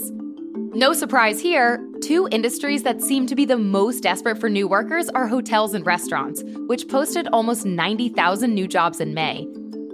No 0.73 0.93
surprise 0.93 1.41
here, 1.41 1.85
two 2.01 2.29
industries 2.31 2.83
that 2.83 3.01
seem 3.01 3.27
to 3.27 3.35
be 3.35 3.43
the 3.43 3.57
most 3.57 4.03
desperate 4.03 4.37
for 4.37 4.49
new 4.49 4.69
workers 4.69 5.09
are 5.09 5.27
hotels 5.27 5.73
and 5.73 5.85
restaurants, 5.85 6.43
which 6.67 6.87
posted 6.87 7.27
almost 7.33 7.65
90,000 7.65 8.53
new 8.53 8.69
jobs 8.69 9.01
in 9.01 9.13
May. 9.13 9.49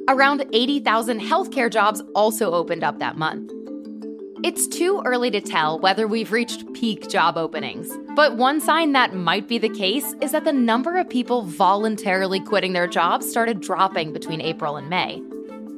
Around 0.08 0.46
80,000 0.54 1.20
healthcare 1.20 1.72
jobs 1.72 2.04
also 2.14 2.52
opened 2.52 2.84
up 2.84 3.00
that 3.00 3.18
month. 3.18 3.52
It's 4.44 4.68
too 4.68 5.02
early 5.04 5.32
to 5.32 5.42
tell 5.42 5.80
whether 5.80 6.08
we've 6.08 6.32
reached 6.32 6.72
peak 6.74 7.10
job 7.10 7.38
openings, 7.38 7.92
but 8.16 8.38
one 8.38 8.62
sign 8.62 8.92
that 8.92 9.16
might 9.16 9.48
be 9.48 9.58
the 9.58 9.70
case 9.70 10.14
is 10.22 10.32
that 10.34 10.44
the 10.44 10.54
number 10.54 10.98
of 10.98 11.10
people 11.10 11.42
voluntarily 11.42 12.40
quitting 12.40 12.74
their 12.74 12.88
jobs 12.88 13.28
started 13.28 13.62
dropping 13.62 14.14
between 14.14 14.42
April 14.42 14.78
and 14.78 14.92
May. 14.92 15.24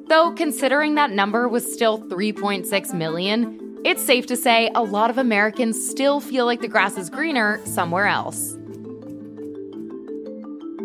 Though, 0.10 0.34
considering 0.34 0.96
that 0.96 1.12
number 1.12 1.48
was 1.48 1.72
still 1.72 2.00
3.6 2.10 2.94
million, 2.94 3.59
it's 3.86 4.03
safe 4.03 4.25
to 4.27 4.36
say 4.36 4.69
a 4.75 4.83
lot 4.83 5.09
of 5.09 5.17
Americans 5.17 5.89
still 5.89 6.19
feel 6.19 6.45
like 6.45 6.62
the 6.62 6.67
grass 6.67 6.98
is 6.98 7.09
greener 7.09 7.62
somewhere 7.65 8.07
else. 8.07 8.57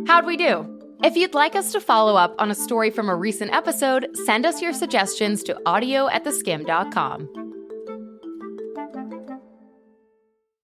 How'd 0.07 0.27
we 0.27 0.37
do? 0.37 0.71
If 1.03 1.17
you'd 1.17 1.35
like 1.35 1.55
us 1.57 1.73
to 1.73 1.81
follow 1.81 2.17
up 2.17 2.35
on 2.39 2.51
a 2.51 2.55
story 2.55 2.91
from 2.91 3.09
a 3.09 3.17
recent 3.17 3.53
episode, 3.53 4.09
send 4.25 4.47
us 4.47 4.63
your 4.63 4.73
suggestions 4.73 5.43
to 5.45 5.61
audio 5.67 6.09
at 6.09 6.25
theskimm.com. 6.25 7.29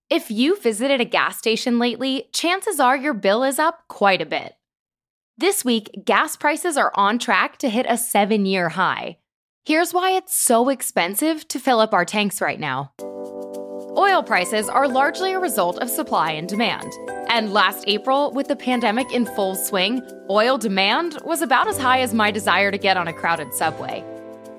If 0.09 0.31
you 0.31 0.59
visited 0.61 1.01
a 1.01 1.05
gas 1.05 1.39
station 1.39 1.79
lately, 1.79 2.29
chances 2.33 2.81
are 2.81 2.97
your 2.97 3.15
bill 3.15 3.45
is 3.45 3.59
up 3.59 3.87
quite 3.89 4.21
a 4.21 4.27
bit. 4.27 4.55
This 5.39 5.65
week, 5.65 5.91
gas 6.05 6.37
prices 6.37 6.77
are 6.77 6.93
on 6.95 7.19
track 7.19 7.59
to 7.59 7.69
hit 7.69 7.87
a 7.89 7.97
seven 7.97 8.45
year 8.45 8.71
high. 8.71 9.19
Here's 9.67 9.93
why 9.93 10.13
it's 10.13 10.35
so 10.35 10.71
expensive 10.71 11.47
to 11.49 11.61
fill 11.61 11.81
up 11.81 11.93
our 11.93 12.07
tanks 12.07 12.41
right 12.41 12.59
now. 12.59 12.93
Oil 13.95 14.23
prices 14.23 14.71
are 14.71 14.89
largely 14.89 15.35
a 15.35 15.39
result 15.39 15.79
of 15.81 15.91
supply 15.91 16.31
and 16.31 16.49
demand. 16.49 16.91
And 17.29 17.53
last 17.53 17.85
April, 17.87 18.33
with 18.33 18.49
the 18.49 18.57
pandemic 18.57 19.13
in 19.13 19.27
full 19.27 19.55
swing, 19.55 20.01
oil 20.31 20.57
demand 20.57 21.19
was 21.27 21.43
about 21.43 21.69
as 21.69 21.77
high 21.77 22.01
as 22.01 22.15
my 22.15 22.31
desire 22.31 22.71
to 22.71 22.79
get 22.79 22.97
on 22.97 23.07
a 23.07 23.13
crowded 23.13 23.53
subway. 23.53 24.03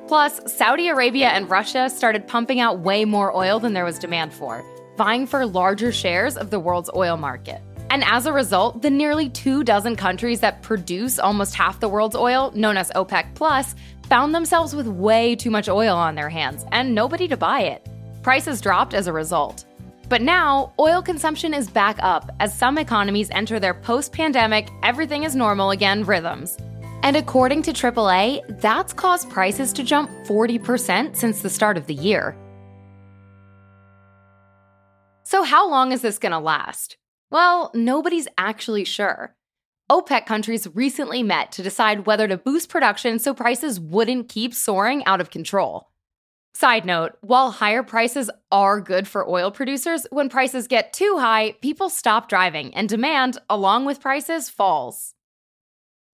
Plus, 0.07 0.39
Saudi 0.45 0.87
Arabia 0.87 1.29
and 1.29 1.49
Russia 1.49 1.89
started 1.89 2.27
pumping 2.27 2.59
out 2.59 2.81
way 2.81 3.03
more 3.03 3.35
oil 3.35 3.59
than 3.59 3.73
there 3.73 3.85
was 3.85 3.97
demand 3.97 4.31
for, 4.31 4.63
vying 4.97 5.25
for 5.25 5.47
larger 5.47 5.91
shares 5.91 6.37
of 6.37 6.51
the 6.51 6.59
world's 6.59 6.91
oil 6.95 7.17
market. 7.17 7.59
And 7.89 8.03
as 8.05 8.25
a 8.25 8.31
result, 8.31 8.83
the 8.83 8.89
nearly 8.89 9.29
two 9.29 9.63
dozen 9.63 9.95
countries 9.95 10.41
that 10.41 10.61
produce 10.61 11.17
almost 11.19 11.55
half 11.55 11.79
the 11.79 11.89
world's 11.89 12.15
oil, 12.15 12.51
known 12.55 12.77
as 12.77 12.89
OPEC 12.91 13.35
Plus, 13.35 13.75
found 14.11 14.35
themselves 14.35 14.75
with 14.75 14.87
way 14.87 15.37
too 15.37 15.49
much 15.49 15.69
oil 15.69 15.95
on 15.95 16.15
their 16.15 16.27
hands 16.27 16.65
and 16.73 16.93
nobody 16.93 17.29
to 17.29 17.37
buy 17.37 17.61
it. 17.61 17.87
Prices 18.21 18.59
dropped 18.59 18.93
as 18.93 19.07
a 19.07 19.13
result. 19.13 19.63
But 20.09 20.21
now, 20.21 20.73
oil 20.79 21.01
consumption 21.01 21.53
is 21.53 21.69
back 21.69 21.95
up 22.01 22.29
as 22.41 22.53
some 22.53 22.77
economies 22.77 23.29
enter 23.31 23.57
their 23.57 23.73
post 23.73 24.11
pandemic, 24.11 24.67
everything 24.83 25.23
is 25.23 25.33
normal 25.33 25.71
again 25.71 26.03
rhythms. 26.03 26.57
And 27.03 27.15
according 27.15 27.61
to 27.61 27.71
AAA, 27.71 28.59
that's 28.59 28.91
caused 28.91 29.29
prices 29.29 29.71
to 29.71 29.81
jump 29.81 30.09
40% 30.27 31.15
since 31.15 31.41
the 31.41 31.49
start 31.49 31.77
of 31.77 31.87
the 31.87 31.93
year. 31.93 32.35
So, 35.23 35.43
how 35.43 35.69
long 35.69 35.93
is 35.93 36.01
this 36.01 36.19
going 36.19 36.33
to 36.33 36.39
last? 36.39 36.97
Well, 37.29 37.71
nobody's 37.73 38.27
actually 38.37 38.83
sure. 38.83 39.33
OPEC 39.91 40.25
countries 40.25 40.69
recently 40.73 41.21
met 41.21 41.51
to 41.51 41.61
decide 41.61 42.05
whether 42.05 42.25
to 42.25 42.37
boost 42.37 42.69
production 42.69 43.19
so 43.19 43.33
prices 43.33 43.77
wouldn't 43.77 44.29
keep 44.29 44.53
soaring 44.53 45.03
out 45.03 45.19
of 45.19 45.29
control. 45.29 45.89
Side 46.53 46.85
note 46.85 47.17
while 47.19 47.51
higher 47.51 47.83
prices 47.83 48.29
are 48.53 48.79
good 48.79 49.05
for 49.05 49.27
oil 49.27 49.51
producers, 49.51 50.07
when 50.09 50.29
prices 50.29 50.69
get 50.69 50.93
too 50.93 51.17
high, 51.19 51.55
people 51.61 51.89
stop 51.89 52.29
driving 52.29 52.73
and 52.73 52.87
demand, 52.87 53.37
along 53.49 53.83
with 53.83 53.99
prices, 53.99 54.49
falls. 54.49 55.13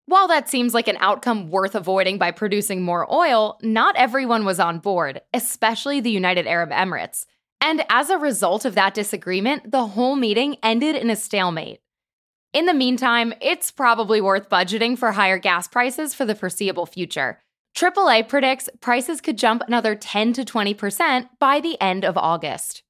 While 0.07 0.27
that 0.29 0.49
seems 0.49 0.73
like 0.73 0.87
an 0.87 0.97
outcome 0.99 1.51
worth 1.51 1.75
avoiding 1.75 2.17
by 2.17 2.31
producing 2.31 2.81
more 2.81 3.05
oil, 3.13 3.59
not 3.61 3.95
everyone 3.95 4.43
was 4.43 4.59
on 4.59 4.79
board, 4.79 5.21
especially 5.35 5.99
the 5.99 6.09
United 6.09 6.47
Arab 6.47 6.71
Emirates. 6.71 7.27
And 7.61 7.85
as 7.89 8.09
a 8.09 8.17
result 8.17 8.65
of 8.65 8.73
that 8.73 8.95
disagreement, 8.95 9.69
the 9.69 9.85
whole 9.85 10.15
meeting 10.15 10.57
ended 10.63 10.95
in 10.95 11.11
a 11.11 11.15
stalemate. 11.15 11.81
In 12.57 12.65
the 12.65 12.73
meantime, 12.73 13.35
it's 13.39 13.69
probably 13.69 14.19
worth 14.19 14.49
budgeting 14.49 14.97
for 14.97 15.11
higher 15.11 15.37
gas 15.37 15.67
prices 15.67 16.15
for 16.15 16.25
the 16.25 16.33
foreseeable 16.33 16.87
future. 16.87 17.39
AAA 17.75 18.27
predicts 18.27 18.67
prices 18.81 19.21
could 19.21 19.37
jump 19.37 19.61
another 19.67 19.93
10 19.93 20.33
to 20.33 20.43
20% 20.43 21.29
by 21.37 21.59
the 21.59 21.79
end 21.79 22.03
of 22.03 22.17
August. 22.17 22.81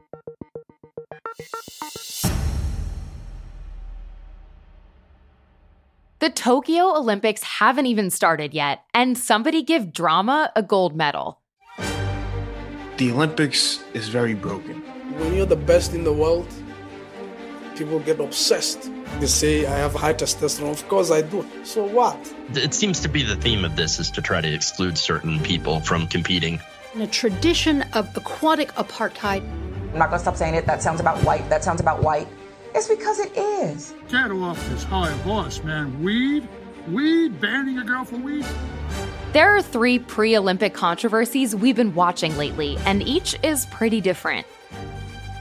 The 6.20 6.30
Tokyo 6.30 6.96
Olympics 6.96 7.44
haven't 7.44 7.88
even 7.88 8.10
started 8.10 8.54
yet, 8.54 8.86
and 8.94 9.18
somebody 9.18 9.64
give 9.64 9.92
drama 9.92 10.50
a 10.56 10.64
gold 10.64 10.96
medal 10.96 11.42
the 12.98 13.12
Olympics 13.12 13.84
is 13.94 14.08
very 14.08 14.34
broken. 14.34 14.82
When 15.20 15.36
you're 15.36 15.46
the 15.46 15.56
best 15.56 15.94
in 15.94 16.04
the 16.04 16.12
world, 16.12 16.48
people 17.76 18.00
get 18.00 18.20
obsessed. 18.20 18.90
They 19.20 19.26
say 19.26 19.66
I 19.66 19.78
have 19.78 19.94
high 19.94 20.14
testosterone. 20.14 20.72
Of 20.72 20.88
course 20.88 21.10
I 21.12 21.22
do. 21.22 21.46
So 21.64 21.84
what? 21.86 22.18
It 22.54 22.74
seems 22.74 23.00
to 23.02 23.10
be 23.10 23.24
the 23.24 23.36
theme 23.36 23.66
of 23.66 23.76
this 23.76 24.00
is 24.00 24.12
to 24.12 24.22
try 24.22 24.42
to 24.42 24.54
exclude 24.54 24.98
certain 24.98 25.40
people 25.40 25.80
from 25.80 26.08
competing. 26.08 26.60
In 26.94 27.02
a 27.02 27.08
tradition 27.08 27.82
of 27.94 28.16
aquatic 28.16 28.72
apartheid. 28.74 29.42
I'm 29.42 30.00
not 30.00 30.10
going 30.10 30.20
to 30.20 30.20
stop 30.20 30.36
saying 30.36 30.54
it. 30.54 30.66
That 30.66 30.82
sounds 30.82 31.00
about 31.00 31.18
white. 31.24 31.48
That 31.50 31.64
sounds 31.64 31.82
about 31.82 32.04
white. 32.04 32.28
It's 32.76 32.88
because 32.88 33.20
it 33.20 33.36
is. 33.36 33.94
Get 34.10 34.30
off 34.30 34.70
this 34.70 34.84
high 34.84 35.12
horse, 35.24 35.64
man. 35.64 36.04
Weed? 36.04 36.48
Weed? 36.88 37.42
Banning 37.42 37.80
a 37.80 37.84
girl 37.84 38.06
for 38.06 38.18
weed? 38.18 38.46
There 39.34 39.56
are 39.56 39.62
three 39.62 40.00
pre 40.00 40.38
Olympic 40.38 40.74
controversies 40.74 41.56
we've 41.56 41.76
been 41.76 41.96
watching 41.96 42.38
lately, 42.38 42.78
and 42.86 43.02
each 43.02 43.36
is 43.44 43.66
pretty 43.68 44.00
different. 44.00 44.46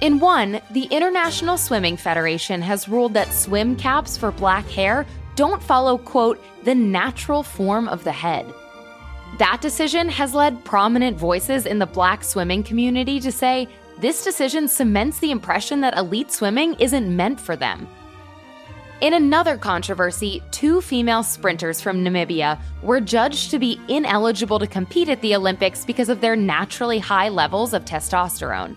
In 0.02 0.18
one, 0.18 0.60
the 0.72 0.84
International 0.84 1.56
Swimming 1.56 1.96
Federation 1.96 2.60
has 2.60 2.86
ruled 2.86 3.14
that 3.14 3.32
swim 3.32 3.76
caps 3.76 4.16
for 4.16 4.30
black 4.30 4.66
hair 4.68 5.06
don't 5.36 5.62
follow, 5.62 5.96
quote, 5.96 6.42
the 6.64 6.74
natural 6.74 7.42
form 7.42 7.88
of 7.88 8.04
the 8.04 8.12
head. 8.12 8.46
That 9.38 9.60
decision 9.62 10.08
has 10.10 10.34
led 10.34 10.64
prominent 10.64 11.16
voices 11.16 11.64
in 11.64 11.78
the 11.78 11.86
black 11.86 12.24
swimming 12.24 12.62
community 12.62 13.20
to 13.20 13.32
say 13.32 13.68
this 13.98 14.22
decision 14.22 14.68
cements 14.68 15.18
the 15.18 15.30
impression 15.30 15.80
that 15.80 15.96
elite 15.96 16.30
swimming 16.30 16.74
isn't 16.74 17.14
meant 17.14 17.40
for 17.40 17.56
them. 17.56 17.88
In 19.00 19.14
another 19.14 19.56
controversy, 19.56 20.42
two 20.50 20.80
female 20.80 21.22
sprinters 21.22 21.80
from 21.80 22.04
Namibia 22.04 22.58
were 22.82 23.00
judged 23.00 23.50
to 23.50 23.58
be 23.58 23.80
ineligible 23.88 24.58
to 24.58 24.66
compete 24.66 25.08
at 25.08 25.20
the 25.22 25.34
Olympics 25.34 25.84
because 25.84 26.08
of 26.10 26.20
their 26.20 26.36
naturally 26.36 26.98
high 26.98 27.28
levels 27.30 27.74
of 27.74 27.84
testosterone. 27.84 28.76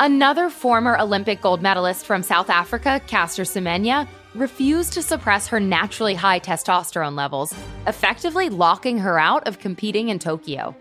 Another 0.00 0.50
former 0.50 0.98
Olympic 0.98 1.40
gold 1.40 1.62
medalist 1.62 2.04
from 2.04 2.24
South 2.24 2.50
Africa, 2.50 3.00
Caster 3.06 3.44
Semenya, 3.44 4.08
refused 4.34 4.92
to 4.94 5.02
suppress 5.02 5.46
her 5.46 5.60
naturally 5.60 6.16
high 6.16 6.40
testosterone 6.40 7.14
levels, 7.14 7.54
effectively 7.86 8.48
locking 8.48 8.98
her 8.98 9.20
out 9.20 9.46
of 9.46 9.60
competing 9.60 10.08
in 10.08 10.18
Tokyo. 10.18 10.74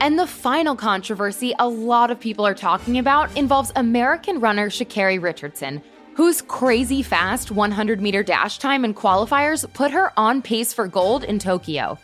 And 0.00 0.18
the 0.18 0.26
final 0.26 0.74
controversy 0.74 1.54
a 1.60 1.68
lot 1.68 2.10
of 2.10 2.18
people 2.18 2.44
are 2.44 2.54
talking 2.54 2.98
about 2.98 3.34
involves 3.36 3.70
American 3.76 4.40
runner 4.40 4.70
Sha'Carri 4.70 5.22
Richardson, 5.22 5.80
whose 6.14 6.42
crazy 6.42 7.00
fast 7.00 7.52
100 7.52 8.00
meter 8.00 8.24
dash 8.24 8.58
time 8.58 8.84
in 8.84 8.92
qualifiers 8.92 9.72
put 9.72 9.92
her 9.92 10.12
on 10.18 10.42
pace 10.42 10.72
for 10.72 10.88
gold 10.88 11.22
in 11.22 11.38
Tokyo. 11.38 11.96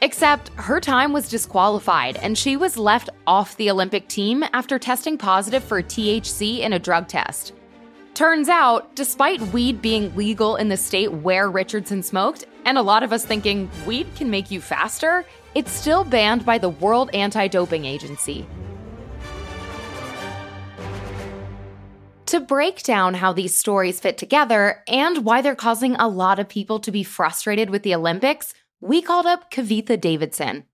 Except 0.00 0.50
her 0.54 0.80
time 0.80 1.12
was 1.12 1.28
disqualified 1.28 2.16
and 2.18 2.38
she 2.38 2.56
was 2.56 2.76
left 2.76 3.10
off 3.26 3.56
the 3.56 3.70
Olympic 3.70 4.06
team 4.06 4.44
after 4.52 4.78
testing 4.78 5.18
positive 5.18 5.64
for 5.64 5.82
THC 5.82 6.60
in 6.60 6.72
a 6.72 6.78
drug 6.78 7.08
test. 7.08 7.52
Turns 8.14 8.48
out, 8.48 8.94
despite 8.94 9.40
weed 9.52 9.82
being 9.82 10.14
legal 10.16 10.56
in 10.56 10.68
the 10.68 10.76
state 10.76 11.12
where 11.12 11.50
Richardson 11.50 12.02
smoked, 12.02 12.46
and 12.64 12.76
a 12.76 12.82
lot 12.82 13.02
of 13.02 13.12
us 13.12 13.24
thinking 13.24 13.70
weed 13.86 14.06
can 14.16 14.28
make 14.28 14.50
you 14.50 14.60
faster, 14.60 15.24
it's 15.54 15.70
still 15.70 16.04
banned 16.04 16.44
by 16.44 16.58
the 16.58 16.68
World 16.68 17.10
Anti 17.14 17.48
Doping 17.48 17.84
Agency. 17.84 18.46
To 22.26 22.40
break 22.40 22.82
down 22.82 23.14
how 23.14 23.32
these 23.32 23.56
stories 23.56 24.00
fit 24.00 24.18
together 24.18 24.82
and 24.86 25.24
why 25.24 25.40
they're 25.40 25.54
causing 25.54 25.94
a 25.96 26.08
lot 26.08 26.38
of 26.38 26.48
people 26.48 26.78
to 26.80 26.90
be 26.90 27.02
frustrated 27.02 27.70
with 27.70 27.84
the 27.84 27.94
Olympics, 27.94 28.52
we 28.80 29.02
called 29.02 29.26
up 29.26 29.50
Kavitha 29.50 30.00
Davidson. 30.00 30.64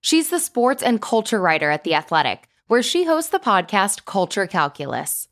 She's 0.00 0.30
the 0.30 0.38
sports 0.38 0.82
and 0.82 1.02
culture 1.02 1.40
writer 1.40 1.70
at 1.70 1.84
The 1.84 1.94
Athletic, 1.94 2.48
where 2.68 2.82
she 2.82 3.04
hosts 3.04 3.30
the 3.30 3.38
podcast 3.38 4.04
Culture 4.04 4.46
Calculus. 4.46 5.28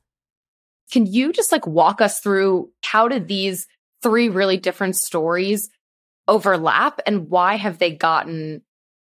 Can 0.91 1.07
you 1.07 1.33
just 1.33 1.53
like 1.53 1.67
walk 1.67 2.01
us 2.01 2.21
through 2.21 2.71
how 2.83 3.09
did 3.09 3.29
these 3.29 3.67
three 4.03 4.29
really 4.29 4.57
different 4.57 4.97
stories 4.97 5.71
overlap 6.27 7.01
and 7.07 7.29
why 7.31 7.57
have 7.57 7.79
they 7.79 7.91
gotten 7.91 8.63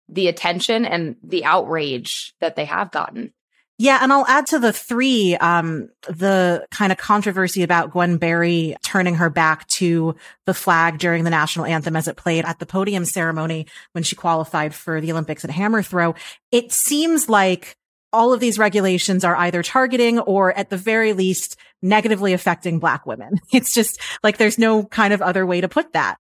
the 0.10 0.28
attention 0.28 0.86
and 0.86 1.16
the 1.24 1.46
outrage 1.46 2.34
that 2.42 2.56
they 2.56 2.66
have 2.66 2.92
gotten? 2.92 3.34
Yeah, 3.82 3.98
and 4.00 4.14
I'll 4.14 4.28
add 4.28 4.46
to 4.48 4.60
the 4.60 4.72
three, 4.72 5.36
um, 5.38 5.90
the 6.04 6.68
kind 6.70 6.92
of 6.92 7.00
controversy 7.00 7.64
about 7.64 7.90
Gwen 7.90 8.18
Berry 8.18 8.76
turning 8.84 9.16
her 9.16 9.32
back 9.32 9.66
to 9.78 10.16
the 10.46 10.54
flag 10.54 11.00
during 11.00 11.24
the 11.24 11.32
national 11.32 11.66
anthem 11.66 11.96
as 11.96 12.08
it 12.08 12.16
played 12.16 12.46
at 12.46 12.60
the 12.60 12.68
podium 12.68 13.06
ceremony 13.06 13.66
when 13.94 14.04
she 14.04 14.16
qualified 14.16 14.76
for 14.76 15.02
the 15.02 15.12
Olympics 15.12 15.44
at 15.44 15.50
hammer 15.50 15.82
throw. 15.82 16.14
It 16.52 16.72
seems 16.72 17.28
like 17.28 17.76
all 18.14 18.34
of 18.34 18.40
these 18.40 18.60
regulations 18.60 19.24
are 19.24 19.36
either 19.36 19.64
targeting 19.64 20.20
or 20.20 20.56
at 20.56 20.70
the 20.70 20.78
very 20.78 21.14
least 21.14 21.58
negatively 21.82 22.34
affecting 22.34 22.78
black 22.78 23.08
women. 23.08 23.40
It's 23.52 23.74
just 23.74 24.00
like 24.22 24.38
there's 24.38 24.60
no 24.60 24.84
kind 24.84 25.12
of 25.12 25.24
other 25.24 25.44
way 25.44 25.60
to 25.60 25.68
put 25.68 25.94
that. 25.94 26.20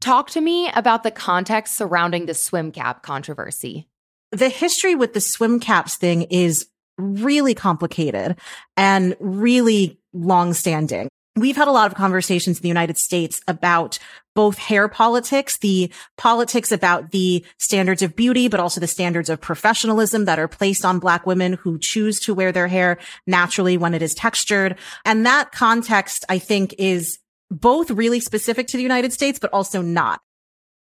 Talk 0.00 0.30
to 0.30 0.40
me 0.40 0.68
about 0.74 1.04
the 1.04 1.12
context 1.12 1.76
surrounding 1.76 2.26
the 2.26 2.34
swim 2.34 2.72
cap 2.72 3.04
controversy. 3.04 3.86
The 4.32 4.48
history 4.48 4.96
with 4.96 5.12
the 5.12 5.20
swim 5.20 5.60
caps 5.60 5.94
thing 5.96 6.22
is 6.22 6.66
really 7.00 7.54
complicated 7.54 8.36
and 8.76 9.16
really 9.20 9.98
long 10.12 10.54
standing. 10.54 11.08
We've 11.36 11.56
had 11.56 11.68
a 11.68 11.72
lot 11.72 11.90
of 11.90 11.96
conversations 11.96 12.58
in 12.58 12.62
the 12.62 12.68
United 12.68 12.98
States 12.98 13.40
about 13.46 13.98
both 14.34 14.58
hair 14.58 14.88
politics, 14.88 15.58
the 15.58 15.90
politics 16.18 16.72
about 16.72 17.12
the 17.12 17.44
standards 17.58 18.02
of 18.02 18.16
beauty, 18.16 18.48
but 18.48 18.60
also 18.60 18.80
the 18.80 18.86
standards 18.86 19.30
of 19.30 19.40
professionalism 19.40 20.24
that 20.24 20.38
are 20.38 20.48
placed 20.48 20.84
on 20.84 20.98
black 20.98 21.26
women 21.26 21.54
who 21.54 21.78
choose 21.78 22.20
to 22.20 22.34
wear 22.34 22.52
their 22.52 22.68
hair 22.68 22.98
naturally 23.26 23.76
when 23.76 23.94
it 23.94 24.02
is 24.02 24.14
textured. 24.14 24.76
And 25.04 25.24
that 25.24 25.52
context, 25.52 26.24
I 26.28 26.38
think, 26.38 26.74
is 26.78 27.18
both 27.50 27.90
really 27.90 28.20
specific 28.20 28.66
to 28.68 28.76
the 28.76 28.82
United 28.82 29.12
States, 29.12 29.38
but 29.38 29.52
also 29.52 29.82
not. 29.82 30.20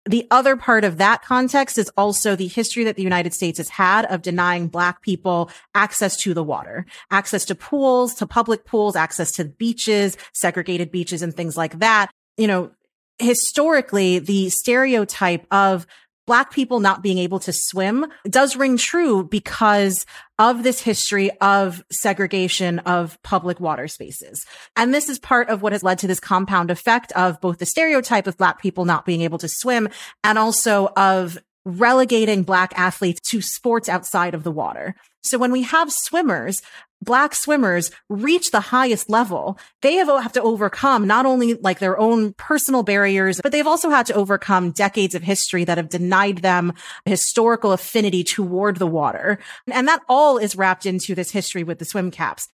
The 0.06 0.26
other 0.30 0.56
part 0.56 0.84
of 0.84 0.98
that 0.98 1.22
context 1.22 1.78
is 1.78 1.90
also 1.96 2.36
the 2.36 2.46
history 2.46 2.84
that 2.84 2.96
the 2.96 3.02
United 3.02 3.32
States 3.32 3.56
has 3.56 3.70
had 3.70 4.04
of 4.06 4.20
denying 4.20 4.68
black 4.68 5.00
people 5.00 5.50
access 5.74 6.16
to 6.18 6.34
the 6.34 6.42
water, 6.42 6.84
access 7.10 7.46
to 7.46 7.54
pools, 7.54 8.14
to 8.16 8.26
public 8.26 8.66
pools, 8.66 8.96
access 8.96 9.32
to 9.32 9.46
beaches, 9.46 10.18
segregated 10.34 10.90
beaches 10.90 11.22
and 11.22 11.34
things 11.34 11.56
like 11.56 11.78
that. 11.78 12.10
You 12.36 12.46
know, 12.46 12.70
historically, 13.18 14.18
the 14.18 14.50
stereotype 14.50 15.46
of 15.50 15.86
Black 16.26 16.52
people 16.52 16.80
not 16.80 17.02
being 17.02 17.18
able 17.18 17.38
to 17.40 17.52
swim 17.52 18.06
does 18.28 18.56
ring 18.56 18.76
true 18.76 19.24
because 19.24 20.06
of 20.38 20.62
this 20.62 20.80
history 20.80 21.30
of 21.40 21.84
segregation 21.90 22.78
of 22.80 23.22
public 23.22 23.60
water 23.60 23.88
spaces. 23.88 24.46
And 24.74 24.94
this 24.94 25.08
is 25.08 25.18
part 25.18 25.48
of 25.50 25.62
what 25.62 25.72
has 25.72 25.82
led 25.82 25.98
to 25.98 26.06
this 26.06 26.20
compound 26.20 26.70
effect 26.70 27.12
of 27.12 27.40
both 27.40 27.58
the 27.58 27.66
stereotype 27.66 28.26
of 28.26 28.38
Black 28.38 28.60
people 28.60 28.84
not 28.84 29.04
being 29.04 29.20
able 29.20 29.38
to 29.38 29.48
swim 29.48 29.88
and 30.22 30.38
also 30.38 30.88
of 30.96 31.38
relegating 31.66 32.42
Black 32.42 32.72
athletes 32.78 33.20
to 33.30 33.40
sports 33.40 33.88
outside 33.88 34.34
of 34.34 34.44
the 34.44 34.50
water. 34.50 34.94
So 35.22 35.38
when 35.38 35.52
we 35.52 35.62
have 35.62 35.90
swimmers 35.90 36.60
black 37.04 37.34
swimmers 37.34 37.90
reach 38.08 38.50
the 38.50 38.60
highest 38.60 39.08
level, 39.08 39.58
they 39.82 39.94
have, 39.94 40.08
have 40.08 40.32
to 40.32 40.42
overcome 40.42 41.06
not 41.06 41.26
only 41.26 41.54
like 41.54 41.78
their 41.78 41.98
own 41.98 42.32
personal 42.34 42.82
barriers, 42.82 43.40
but 43.42 43.52
they've 43.52 43.66
also 43.66 43.90
had 43.90 44.06
to 44.06 44.14
overcome 44.14 44.70
decades 44.70 45.14
of 45.14 45.22
history 45.22 45.64
that 45.64 45.78
have 45.78 45.88
denied 45.88 46.38
them 46.38 46.72
historical 47.04 47.72
affinity 47.72 48.24
toward 48.24 48.76
the 48.76 48.86
water. 48.86 49.38
And 49.70 49.86
that 49.88 50.02
all 50.08 50.38
is 50.38 50.56
wrapped 50.56 50.86
into 50.86 51.14
this 51.14 51.30
history 51.30 51.62
with 51.62 51.78
the 51.78 51.84
swim 51.84 52.10
caps. 52.10 52.48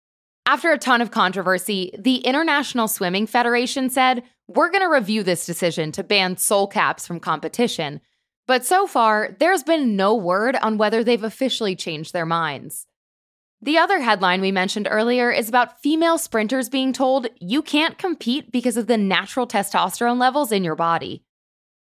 After 0.47 0.73
a 0.73 0.79
ton 0.79 1.03
of 1.03 1.11
controversy, 1.11 1.93
the 1.99 2.17
International 2.17 2.89
Swimming 2.89 3.27
Federation 3.27 3.91
said, 3.91 4.23
We're 4.47 4.71
going 4.71 4.81
to 4.83 4.89
review 4.89 5.23
this 5.23 5.45
decision 5.45 5.93
to 5.93 6.03
ban 6.03 6.39
Soul 6.39 6.67
Caps 6.67 7.07
from 7.07 7.21
competition. 7.21 8.01
But 8.47 8.65
so 8.65 8.87
far, 8.87 9.37
there's 9.39 9.63
been 9.63 9.95
no 9.95 10.15
word 10.15 10.57
on 10.57 10.79
whether 10.79 11.05
they've 11.05 11.23
officially 11.23 11.77
changed 11.77 12.15
their 12.15 12.25
minds. 12.25 12.87
The 13.61 13.79
other 13.79 14.01
headline 14.01 14.40
we 14.40 14.53
mentioned 14.53 14.87
earlier 14.88 15.33
is 15.33 15.49
about 15.49 15.81
female 15.83 16.16
sprinters 16.16 16.68
being 16.68 16.92
told 16.92 17.27
you 17.40 17.61
can't 17.61 17.99
compete 17.99 18.53
because 18.53 18.77
of 18.77 18.87
the 18.87 18.97
natural 18.97 19.49
testosterone 19.49 20.21
levels 20.21 20.53
in 20.53 20.62
your 20.62 20.77
body. 20.77 21.25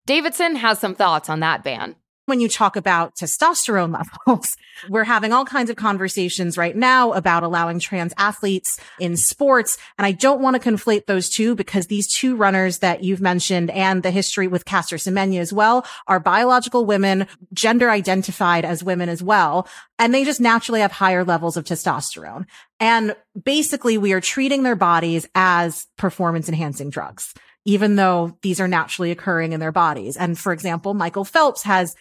Davidson 0.05 0.57
has 0.57 0.77
some 0.77 0.93
thoughts 0.93 1.29
on 1.29 1.39
that 1.39 1.63
ban 1.63 1.95
when 2.25 2.39
you 2.39 2.47
talk 2.47 2.75
about 2.75 3.15
testosterone 3.15 3.93
levels. 4.27 4.55
We're 4.89 5.03
having 5.03 5.33
all 5.33 5.45
kinds 5.45 5.69
of 5.69 5.75
conversations 5.75 6.57
right 6.57 6.75
now 6.75 7.13
about 7.13 7.43
allowing 7.43 7.79
trans 7.79 8.13
athletes 8.17 8.79
in 8.99 9.17
sports. 9.17 9.77
And 9.97 10.05
I 10.05 10.11
don't 10.11 10.41
want 10.41 10.61
to 10.61 10.69
conflate 10.69 11.05
those 11.05 11.29
two 11.29 11.55
because 11.55 11.87
these 11.87 12.11
two 12.11 12.35
runners 12.35 12.79
that 12.79 13.03
you've 13.03 13.21
mentioned 13.21 13.69
and 13.71 14.03
the 14.03 14.11
history 14.11 14.47
with 14.47 14.65
Caster 14.65 14.97
Semenya 14.97 15.39
as 15.39 15.53
well 15.53 15.85
are 16.07 16.19
biological 16.19 16.85
women, 16.85 17.27
gender 17.53 17.89
identified 17.89 18.65
as 18.65 18.83
women 18.83 19.09
as 19.09 19.21
well. 19.21 19.67
And 19.99 20.13
they 20.13 20.25
just 20.25 20.41
naturally 20.41 20.81
have 20.81 20.91
higher 20.91 21.23
levels 21.23 21.57
of 21.57 21.65
testosterone. 21.65 22.45
And 22.79 23.15
basically 23.41 23.97
we 23.97 24.13
are 24.13 24.21
treating 24.21 24.63
their 24.63 24.75
bodies 24.75 25.27
as 25.35 25.87
performance 25.97 26.47
enhancing 26.47 26.89
drugs 26.89 27.33
even 27.65 27.95
though 27.95 28.37
these 28.41 28.59
are 28.59 28.67
naturally 28.67 29.11
occurring 29.11 29.53
in 29.53 29.59
their 29.59 29.71
bodies. 29.71 30.17
And 30.17 30.37
for 30.37 30.51
example, 30.51 30.93
Michael 30.93 31.23
Phelps 31.23 31.63
has 31.63 31.95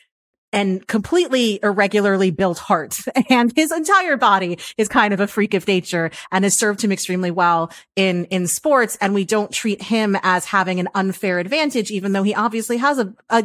and 0.52 0.86
completely 0.86 1.58
irregularly 1.62 2.30
built 2.30 2.58
heart. 2.58 2.98
And 3.28 3.52
his 3.56 3.72
entire 3.72 4.16
body 4.16 4.58
is 4.76 4.88
kind 4.88 5.14
of 5.14 5.20
a 5.20 5.26
freak 5.26 5.54
of 5.54 5.66
nature 5.66 6.10
and 6.30 6.44
has 6.44 6.54
served 6.54 6.82
him 6.84 6.92
extremely 6.92 7.30
well 7.30 7.72
in, 7.96 8.26
in 8.26 8.46
sports. 8.46 8.98
And 9.00 9.14
we 9.14 9.24
don't 9.24 9.50
treat 9.50 9.80
him 9.80 10.16
as 10.22 10.44
having 10.44 10.78
an 10.80 10.88
unfair 10.94 11.38
advantage, 11.38 11.90
even 11.90 12.12
though 12.12 12.22
he 12.22 12.34
obviously 12.34 12.76
has 12.76 12.98
a, 12.98 13.14
a 13.30 13.44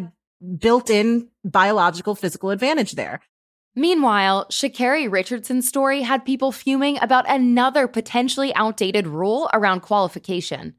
built 0.57 0.89
in 0.89 1.29
biological 1.45 2.15
physical 2.15 2.49
advantage 2.49 2.93
there. 2.93 3.21
Meanwhile, 3.75 4.47
Sha'Carri 4.47 5.09
Richardson's 5.09 5.67
story 5.67 6.01
had 6.01 6.25
people 6.25 6.51
fuming 6.51 6.97
about 6.99 7.29
another 7.29 7.87
potentially 7.87 8.53
outdated 8.55 9.05
rule 9.05 9.49
around 9.53 9.81
qualification. 9.81 10.73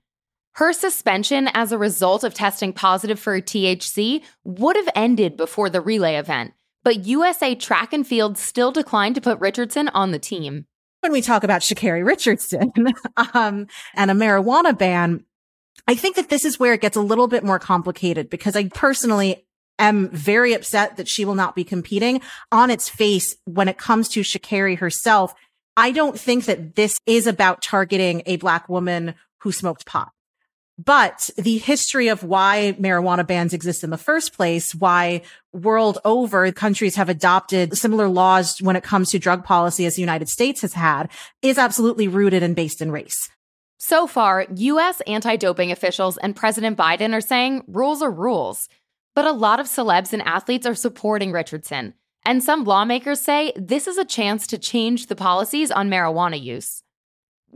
Her 0.59 0.73
suspension 0.73 1.49
as 1.55 1.71
a 1.71 1.79
result 1.79 2.25
of 2.25 2.35
testing 2.35 2.73
positive 2.73 3.21
for 3.21 3.41
THC 3.41 4.25
would 4.43 4.75
have 4.75 4.89
ended 4.97 5.37
before 5.37 5.71
the 5.71 5.81
relay 5.81 6.17
event, 6.17 6.53
but 6.83 7.07
USA 7.07 7.55
Track 7.55 7.93
and 7.93 8.05
Field 8.05 8.37
still 8.37 8.73
declined 8.73 9.15
to 9.15 9.21
put 9.21 9.39
Richardson 9.39 9.87
on 9.91 10.11
the 10.11 10.19
team. 10.19 10.67
When 10.99 11.13
we 11.13 11.23
talk 11.23 11.45
about 11.45 11.61
Sha'Carri 11.61 12.05
Richardson 12.05 12.73
um, 13.35 13.69
and 13.95 14.11
a 14.11 14.15
marijuana 14.15 14.77
ban, 14.77 15.25
I 15.87 15.95
think 15.95 16.17
that 16.17 16.29
this 16.29 16.45
is 16.45 16.59
where 16.59 16.73
it 16.73 16.81
gets 16.81 16.97
a 16.97 17.03
little 17.03 17.29
bit 17.29 17.45
more 17.45 17.61
complicated 17.61 18.29
because 18.29 18.57
I 18.57 18.65
personally 18.65 19.47
am 19.79 20.09
very 20.09 20.55
upset 20.55 20.97
that 20.97 21.07
she 21.07 21.25
will 21.25 21.37
not 21.37 21.55
be 21.55 21.63
competing 21.63 22.21
on 22.51 22.69
its 22.69 22.89
face 22.89 23.37
when 23.45 23.69
it 23.69 23.79
comes 23.79 24.09
to 24.09 24.23
Sha'Carri 24.23 24.79
herself. 24.79 25.37
I 25.77 25.93
don't 25.93 26.19
think 26.19 26.47
that 26.47 26.75
this 26.75 26.99
is 27.07 27.29
about 27.29 27.63
targeting 27.63 28.23
a 28.27 28.39
black 28.39 28.69
woman 28.69 29.15
who 29.43 29.53
smoked 29.53 29.87
pot. 29.87 30.11
But 30.83 31.31
the 31.37 31.59
history 31.59 32.07
of 32.07 32.23
why 32.23 32.77
marijuana 32.79 33.27
bans 33.27 33.53
exist 33.53 33.83
in 33.83 33.91
the 33.91 33.99
first 33.99 34.33
place, 34.33 34.77
why 34.77 35.23
world 35.53 35.99
over 36.05 36.53
countries 36.53 36.95
have 36.95 37.09
adopted 37.09 37.77
similar 37.77 38.09
laws 38.09 38.63
when 38.63 38.77
it 38.77 38.85
comes 38.85 39.11
to 39.11 39.19
drug 39.19 39.45
policy 39.45 39.87
as 39.87 39.97
the 39.97 40.03
United 40.03 40.29
States 40.29 40.61
has 40.61 40.75
had 40.75 41.11
is 41.43 41.59
absolutely 41.59 42.07
rooted 42.07 42.45
and 42.45 42.55
based 42.55 42.81
in 42.81 42.93
race. 42.93 43.29
So 43.79 44.07
far, 44.07 44.47
US 44.55 45.01
anti 45.03 45.37
doping 45.37 45.73
officials 45.73 46.17
and 46.17 46.37
President 46.37 46.79
Biden 46.79 47.13
are 47.13 47.21
saying 47.21 47.65
rules 47.67 48.01
are 48.01 48.11
rules. 48.11 48.69
But 49.17 49.25
a 49.25 49.33
lot 49.33 49.59
of 49.59 49.67
celebs 49.67 50.13
and 50.13 50.23
athletes 50.23 50.65
are 50.65 50.77
supporting 50.77 51.33
Richardson. 51.33 51.95
And 52.25 52.43
some 52.43 52.63
lawmakers 52.63 53.21
say 53.21 53.53
this 53.57 53.89
is 53.89 53.99
a 53.99 54.05
chance 54.05 54.47
to 54.49 54.59
change 54.59 55.07
the 55.07 55.17
policies 55.17 55.73
on 55.73 55.91
marijuana 55.91 56.41
use. 56.41 56.85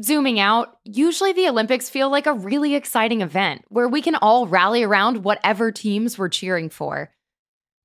Zooming 0.00 0.40
out, 0.40 0.78
usually 0.84 1.32
the 1.32 1.48
Olympics 1.48 1.90
feel 1.90 2.08
like 2.08 2.26
a 2.26 2.32
really 2.32 2.74
exciting 2.74 3.20
event 3.20 3.62
where 3.68 3.88
we 3.88 4.00
can 4.00 4.14
all 4.14 4.46
rally 4.46 4.82
around 4.82 5.22
whatever 5.22 5.70
teams 5.70 6.16
we're 6.16 6.30
cheering 6.30 6.70
for. 6.70 7.10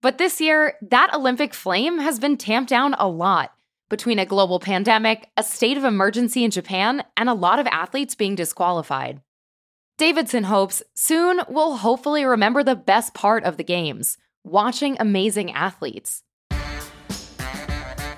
But 0.01 0.17
this 0.17 0.39
year, 0.39 0.75
that 0.83 1.13
Olympic 1.13 1.53
flame 1.53 1.99
has 1.99 2.17
been 2.17 2.37
tamped 2.37 2.69
down 2.69 2.93
a 2.93 3.09
lot 3.09 3.51
between 3.89 4.19
a 4.19 4.25
global 4.25 4.59
pandemic, 4.59 5.29
a 5.35 5.43
state 5.43 5.75
of 5.75 5.83
emergency 5.83 6.45
in 6.45 6.51
Japan, 6.51 7.03
and 7.17 7.27
a 7.27 7.33
lot 7.33 7.59
of 7.59 7.67
athletes 7.67 8.15
being 8.15 8.35
disqualified. 8.35 9.21
Davidson 9.97 10.45
hopes 10.45 10.83
soon 10.93 11.41
we'll 11.49 11.77
hopefully 11.77 12.23
remember 12.23 12.63
the 12.63 12.75
best 12.75 13.13
part 13.13 13.43
of 13.43 13.57
the 13.57 13.63
games 13.63 14.17
watching 14.45 14.95
amazing 14.99 15.51
athletes. 15.51 16.23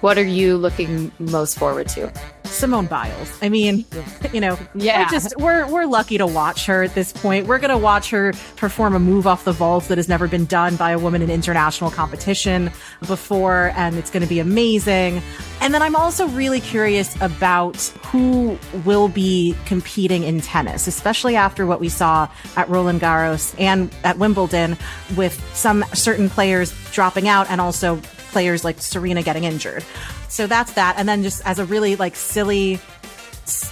What 0.02 0.17
are 0.17 0.23
you 0.23 0.58
looking 0.58 1.12
most 1.19 1.58
forward 1.58 1.88
to? 1.89 2.38
Simone 2.50 2.88
Biles. 2.88 3.38
I 3.42 3.50
mean, 3.50 3.86
you 4.34 4.42
know, 4.42 4.58
yeah. 4.76 5.04
We're 5.04 5.10
just 5.10 5.38
we're 5.38 5.68
we're 5.68 5.86
lucky 5.86 6.18
to 6.18 6.28
watch 6.28 6.66
her 6.66 6.84
at 6.84 6.96
this 6.96 7.14
point. 7.14 7.48
We're 7.48 7.60
gonna 7.60 7.78
watch 7.78 8.10
her 8.10 8.34
perform 8.56 8.96
a 8.96 9.00
move 9.00 9.28
off 9.28 9.46
the 9.46 9.52
vault 9.52 9.86
that 9.86 9.98
has 9.98 10.10
never 10.10 10.28
been 10.28 10.46
done 10.46 10.76
by 10.76 10.92
a 10.92 11.00
woman 11.00 11.22
in 11.22 11.30
international 11.30 11.92
competition 11.92 12.72
before, 13.08 13.72
and 13.76 13.98
it's 13.98 14.10
gonna 14.10 14.28
be 14.28 14.40
amazing. 14.40 15.22
And 15.62 15.74
then 15.74 15.82
I'm 15.82 15.96
also 15.96 16.28
really 16.30 16.62
curious 16.62 17.16
about 17.22 17.78
who 18.08 18.58
will 18.86 19.10
be 19.10 19.56
competing 19.66 20.24
in 20.24 20.42
tennis, 20.42 20.88
especially 20.88 21.36
after 21.36 21.66
what 21.66 21.80
we 21.80 21.90
saw 21.90 22.30
at 22.56 22.68
Roland 22.70 23.02
Garros 23.02 23.54
and 23.60 23.94
at 24.04 24.18
Wimbledon 24.18 24.78
with 25.16 25.44
some 25.54 25.84
certain 25.94 26.30
players 26.30 26.74
dropping 26.92 27.28
out 27.28 27.50
and 27.50 27.62
also 27.62 28.02
players 28.32 28.63
like 28.63 28.80
Serena 28.80 29.22
getting 29.24 29.44
injured. 29.44 29.84
So 30.30 30.48
that's 30.48 30.74
that. 30.74 30.96
And 30.98 31.08
then 31.08 31.24
just 31.24 31.46
as 31.46 31.60
a 31.60 31.65
really 31.65 31.96
like 31.96 32.15
silly, 32.15 32.80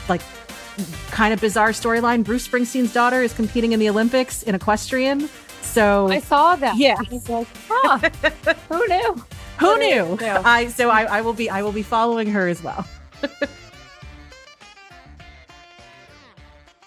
like 0.10 0.22
kind 1.12 1.34
of 1.34 1.42
bizarre 1.42 1.70
storyline, 1.70 2.24
Bruce 2.24 2.48
Springsteen's 2.48 2.94
daughter 2.94 3.22
is 3.22 3.34
competing 3.34 3.72
in 3.72 3.80
the 3.80 3.90
Olympics 3.90 4.44
in 4.44 4.56
equestrian. 4.56 5.30
So 5.62 6.08
I 6.10 6.20
saw 6.20 6.56
that. 6.56 6.78
Yeah. 6.78 6.98
I 6.98 7.14
was 7.14 7.30
like, 7.30 7.48
huh, 7.68 7.98
who 8.70 8.88
knew? 8.88 9.24
Who 9.60 9.78
knew? 9.80 10.18
I 10.22 10.68
so 10.68 10.92
I, 10.92 11.06
I 11.06 11.22
will 11.22 11.34
be 11.34 11.50
I 11.50 11.64
will 11.64 11.72
be 11.72 11.82
following 11.82 12.30
her 12.30 12.48
as 12.48 12.62
well. 12.62 12.86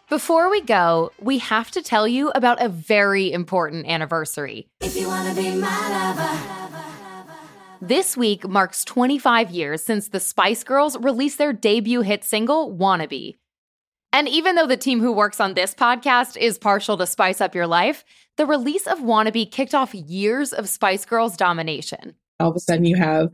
Before 0.09 0.49
we 0.51 0.61
go, 0.61 1.11
we 1.21 1.39
have 1.39 1.73
to 1.73 1.83
tell 1.83 2.07
you 2.07 2.31
about 2.31 2.63
a 2.63 2.69
very 2.69 3.33
important 3.33 3.87
anniversary. 3.87 4.69
If 4.81 4.97
you 4.97 5.09
wanna 5.09 5.35
be 5.35 5.55
my 5.57 6.15
lover. 6.15 6.60
This 7.83 8.15
week 8.15 8.47
marks 8.47 8.85
25 8.85 9.51
years 9.51 9.83
since 9.83 10.09
the 10.09 10.21
Spice 10.21 10.65
Girls 10.65 10.99
released 10.99 11.39
their 11.39 11.55
debut 11.55 12.03
hit 12.03 12.25
single, 12.25 12.77
Wannabe. 12.77 13.39
And 14.13 14.29
even 14.29 14.55
though 14.55 14.67
the 14.67 14.77
team 14.77 15.01
who 15.01 15.11
works 15.13 15.41
on 15.41 15.55
this 15.55 15.75
podcast 15.75 16.37
is 16.37 16.59
partial 16.59 16.99
to 16.99 17.07
Spice 17.07 17.41
Up 17.41 17.55
Your 17.55 17.67
Life, 17.67 18.05
the 18.37 18.45
release 18.45 18.87
of 18.87 18.99
Wannabe 18.99 19.51
kicked 19.51 19.75
off 19.75 19.95
years 19.95 20.53
of 20.53 20.69
Spice 20.69 21.07
Girls 21.07 21.39
domination. 21.39 22.17
All 22.39 22.51
of 22.51 22.57
a 22.57 22.61
sudden, 22.61 22.85
you 22.85 22.97
have 22.97 23.31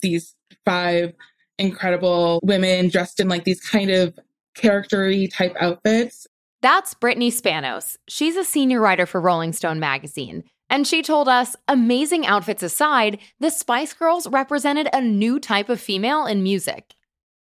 these 0.00 0.34
five 0.64 1.12
incredible 1.58 2.40
women 2.42 2.88
dressed 2.88 3.20
in 3.20 3.28
like 3.28 3.44
these 3.44 3.60
kind 3.60 3.90
of 3.90 4.18
charactery 4.56 5.30
type 5.30 5.54
outfits. 5.60 6.26
That's 6.62 6.94
Brittany 6.94 7.30
Spanos. 7.30 7.98
She's 8.08 8.36
a 8.36 8.44
senior 8.44 8.80
writer 8.80 9.04
for 9.04 9.20
Rolling 9.20 9.52
Stone 9.52 9.80
magazine. 9.80 10.44
And 10.72 10.86
she 10.86 11.02
told 11.02 11.28
us, 11.28 11.54
amazing 11.68 12.24
outfits 12.24 12.62
aside, 12.62 13.18
the 13.38 13.50
Spice 13.50 13.92
Girls 13.92 14.26
represented 14.26 14.88
a 14.94 15.02
new 15.02 15.38
type 15.38 15.68
of 15.68 15.78
female 15.78 16.24
in 16.24 16.42
music. 16.42 16.94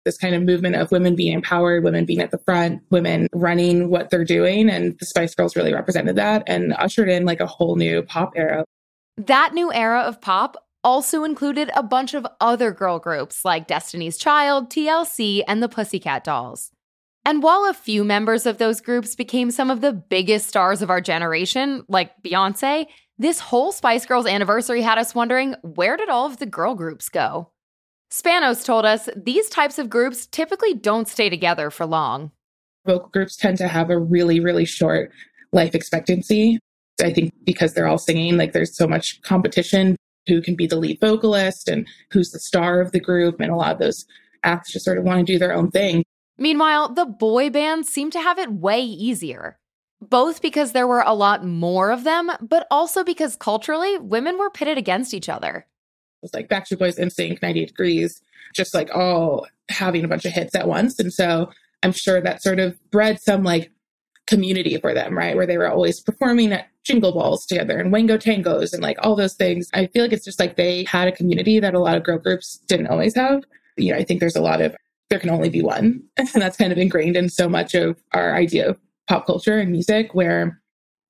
This 0.04 0.18
kind 0.18 0.34
of 0.34 0.42
movement 0.42 0.76
of 0.76 0.92
women 0.92 1.16
being 1.16 1.34
empowered, 1.34 1.84
women 1.84 2.06
being 2.06 2.22
at 2.22 2.32
the 2.32 2.40
front, 2.40 2.82
women 2.90 3.28
running 3.32 3.90
what 3.90 4.10
they're 4.10 4.26
doing. 4.26 4.68
And 4.68 4.98
the 5.00 5.06
Spice 5.06 5.36
Girls 5.36 5.56
really 5.56 5.76
represented 5.76 6.16
that 6.16 6.42
and 6.48 6.74
ushered 6.74 7.08
in 7.08 7.24
like 7.26 7.40
a 7.40 7.46
whole 7.46 7.76
new 7.76 8.02
pop 8.02 8.34
era. 8.36 8.66
That 9.18 9.54
new 9.54 9.72
era 9.72 10.00
of 10.00 10.20
pop 10.22 10.58
also 10.84 11.24
included 11.24 11.70
a 11.76 11.84
bunch 11.84 12.16
of 12.16 12.26
other 12.42 12.72
girl 12.72 12.98
groups 12.98 13.46
like 13.46 13.68
Destiny's 13.68 14.18
Child, 14.18 14.72
TLC, 14.72 15.44
and 15.48 15.62
the 15.62 15.70
Pussycat 15.70 16.24
Dolls. 16.24 16.72
And 17.26 17.44
while 17.44 17.70
a 17.70 17.76
few 17.76 18.04
members 18.04 18.48
of 18.48 18.58
those 18.58 18.82
groups 18.82 19.14
became 19.14 19.52
some 19.52 19.70
of 19.70 19.82
the 19.82 19.94
biggest 19.94 20.48
stars 20.48 20.82
of 20.82 20.90
our 20.90 21.02
generation, 21.02 21.84
like 21.88 22.12
Beyonce, 22.24 22.88
this 23.20 23.42
whole 23.42 23.74
Spice 23.74 24.06
Girls 24.06 24.26
anniversary 24.26 24.82
had 24.82 24.98
us 24.98 25.14
wondering 25.14 25.56
where 25.62 25.98
did 25.98 26.10
all 26.10 26.26
of 26.26 26.38
the 26.38 26.46
girl 26.46 26.74
groups 26.74 27.10
go? 27.10 27.52
Spanos 28.10 28.66
told 28.66 28.86
us 28.86 29.10
these 29.16 29.50
types 29.50 29.78
of 29.78 29.90
groups 29.90 30.26
typically 30.26 30.74
don't 30.74 31.08
stay 31.08 31.30
together 31.30 31.70
for 31.70 31.86
long. 31.86 32.32
Vocal 32.88 33.10
groups 33.10 33.36
tend 33.36 33.58
to 33.58 33.68
have 33.68 33.90
a 33.90 34.00
really, 34.00 34.40
really 34.40 34.66
short 34.66 35.12
life 35.52 35.76
expectancy. 35.76 36.60
I 37.04 37.14
think 37.14 37.34
because 37.44 37.74
they're 37.74 37.88
all 37.88 37.98
singing, 37.98 38.38
like 38.38 38.54
there's 38.54 38.76
so 38.76 38.88
much 38.88 39.22
competition 39.22 39.96
who 40.28 40.42
can 40.42 40.56
be 40.56 40.66
the 40.66 40.78
lead 40.78 41.00
vocalist 41.00 41.68
and 41.68 41.88
who's 42.12 42.32
the 42.32 42.40
star 42.40 42.80
of 42.80 42.94
the 42.94 43.00
group. 43.00 43.40
And 43.40 43.52
a 43.52 43.56
lot 43.56 43.74
of 43.74 43.80
those 43.80 44.06
acts 44.44 44.72
just 44.72 44.86
sort 44.86 44.98
of 44.98 45.04
want 45.04 45.26
to 45.26 45.34
do 45.34 45.38
their 45.38 45.54
own 45.54 45.72
thing. 45.72 46.04
Meanwhile, 46.38 46.94
the 46.94 47.06
boy 47.06 47.50
bands 47.50 47.90
seem 47.90 48.12
to 48.12 48.22
have 48.22 48.40
it 48.40 48.52
way 48.52 48.82
easier 48.82 49.60
both 50.02 50.42
because 50.42 50.72
there 50.72 50.88
were 50.88 51.04
a 51.06 51.14
lot 51.14 51.46
more 51.46 51.92
of 51.92 52.04
them, 52.04 52.32
but 52.42 52.68
also 52.72 53.04
because 53.04 53.36
culturally, 53.36 53.98
women 53.98 54.38
were 54.38 54.50
pitted 54.50 54.78
against 54.78 55.14
each 55.14 55.30
other. 55.30 55.66
It 56.22 56.24
was 56.24 56.34
like 56.34 56.50
Backstreet 56.50 56.80
Boys, 56.80 56.98
NSYNC, 56.98 57.42
90 57.42 57.66
Degrees, 57.66 58.22
just 58.54 58.74
like 58.74 58.94
all 58.96 59.48
having 59.70 60.04
a 60.04 60.08
bunch 60.08 60.26
of 60.26 60.34
hits 60.34 60.56
at 60.56 60.68
once. 60.68 61.00
And 61.00 61.14
so 61.14 61.50
I'm 61.84 61.92
sure 61.92 62.22
that 62.22 62.42
sort 62.42 62.60
of 62.60 62.78
bred 62.92 63.20
some 63.22 63.44
like 63.44 63.72
community 64.28 64.78
for 64.78 64.94
them, 64.94 65.18
right? 65.18 65.36
Where 65.36 65.48
they 65.48 65.58
were 65.58 65.70
always 65.70 66.00
performing 66.00 66.52
at 66.54 66.68
jingle 66.84 67.12
balls 67.12 67.46
together 67.46 67.78
and 67.78 67.92
wango 67.92 68.18
tangos 68.18 68.74
and 68.74 68.82
like 68.82 68.98
all 69.02 69.16
those 69.16 69.36
things. 69.36 69.70
I 69.74 69.88
feel 69.88 70.04
like 70.04 70.14
it's 70.14 70.26
just 70.26 70.40
like 70.40 70.56
they 70.56 70.84
had 70.86 71.08
a 71.08 71.12
community 71.12 71.60
that 71.60 71.74
a 71.74 71.80
lot 71.80 71.98
of 71.98 72.04
girl 72.04 72.18
groups 72.18 72.58
didn't 72.68 72.88
always 72.88 73.16
have. 73.16 73.44
You 73.78 73.94
know, 73.94 74.00
I 74.00 74.04
think 74.04 74.20
there's 74.20 74.36
a 74.36 74.42
lot 74.42 74.62
of 74.62 74.76
there 75.10 75.20
can 75.20 75.30
only 75.30 75.50
be 75.50 75.64
one. 75.64 76.04
And 76.18 76.42
that's 76.42 76.58
kind 76.58 76.72
of 76.72 76.78
ingrained 76.78 77.16
in 77.16 77.30
so 77.30 77.50
much 77.50 77.74
of 77.74 77.98
our 78.14 78.36
idea 78.36 78.70
of 78.70 78.80
pop 79.10 79.26
culture 79.26 79.58
and 79.58 79.72
music 79.72 80.14
where 80.14 80.62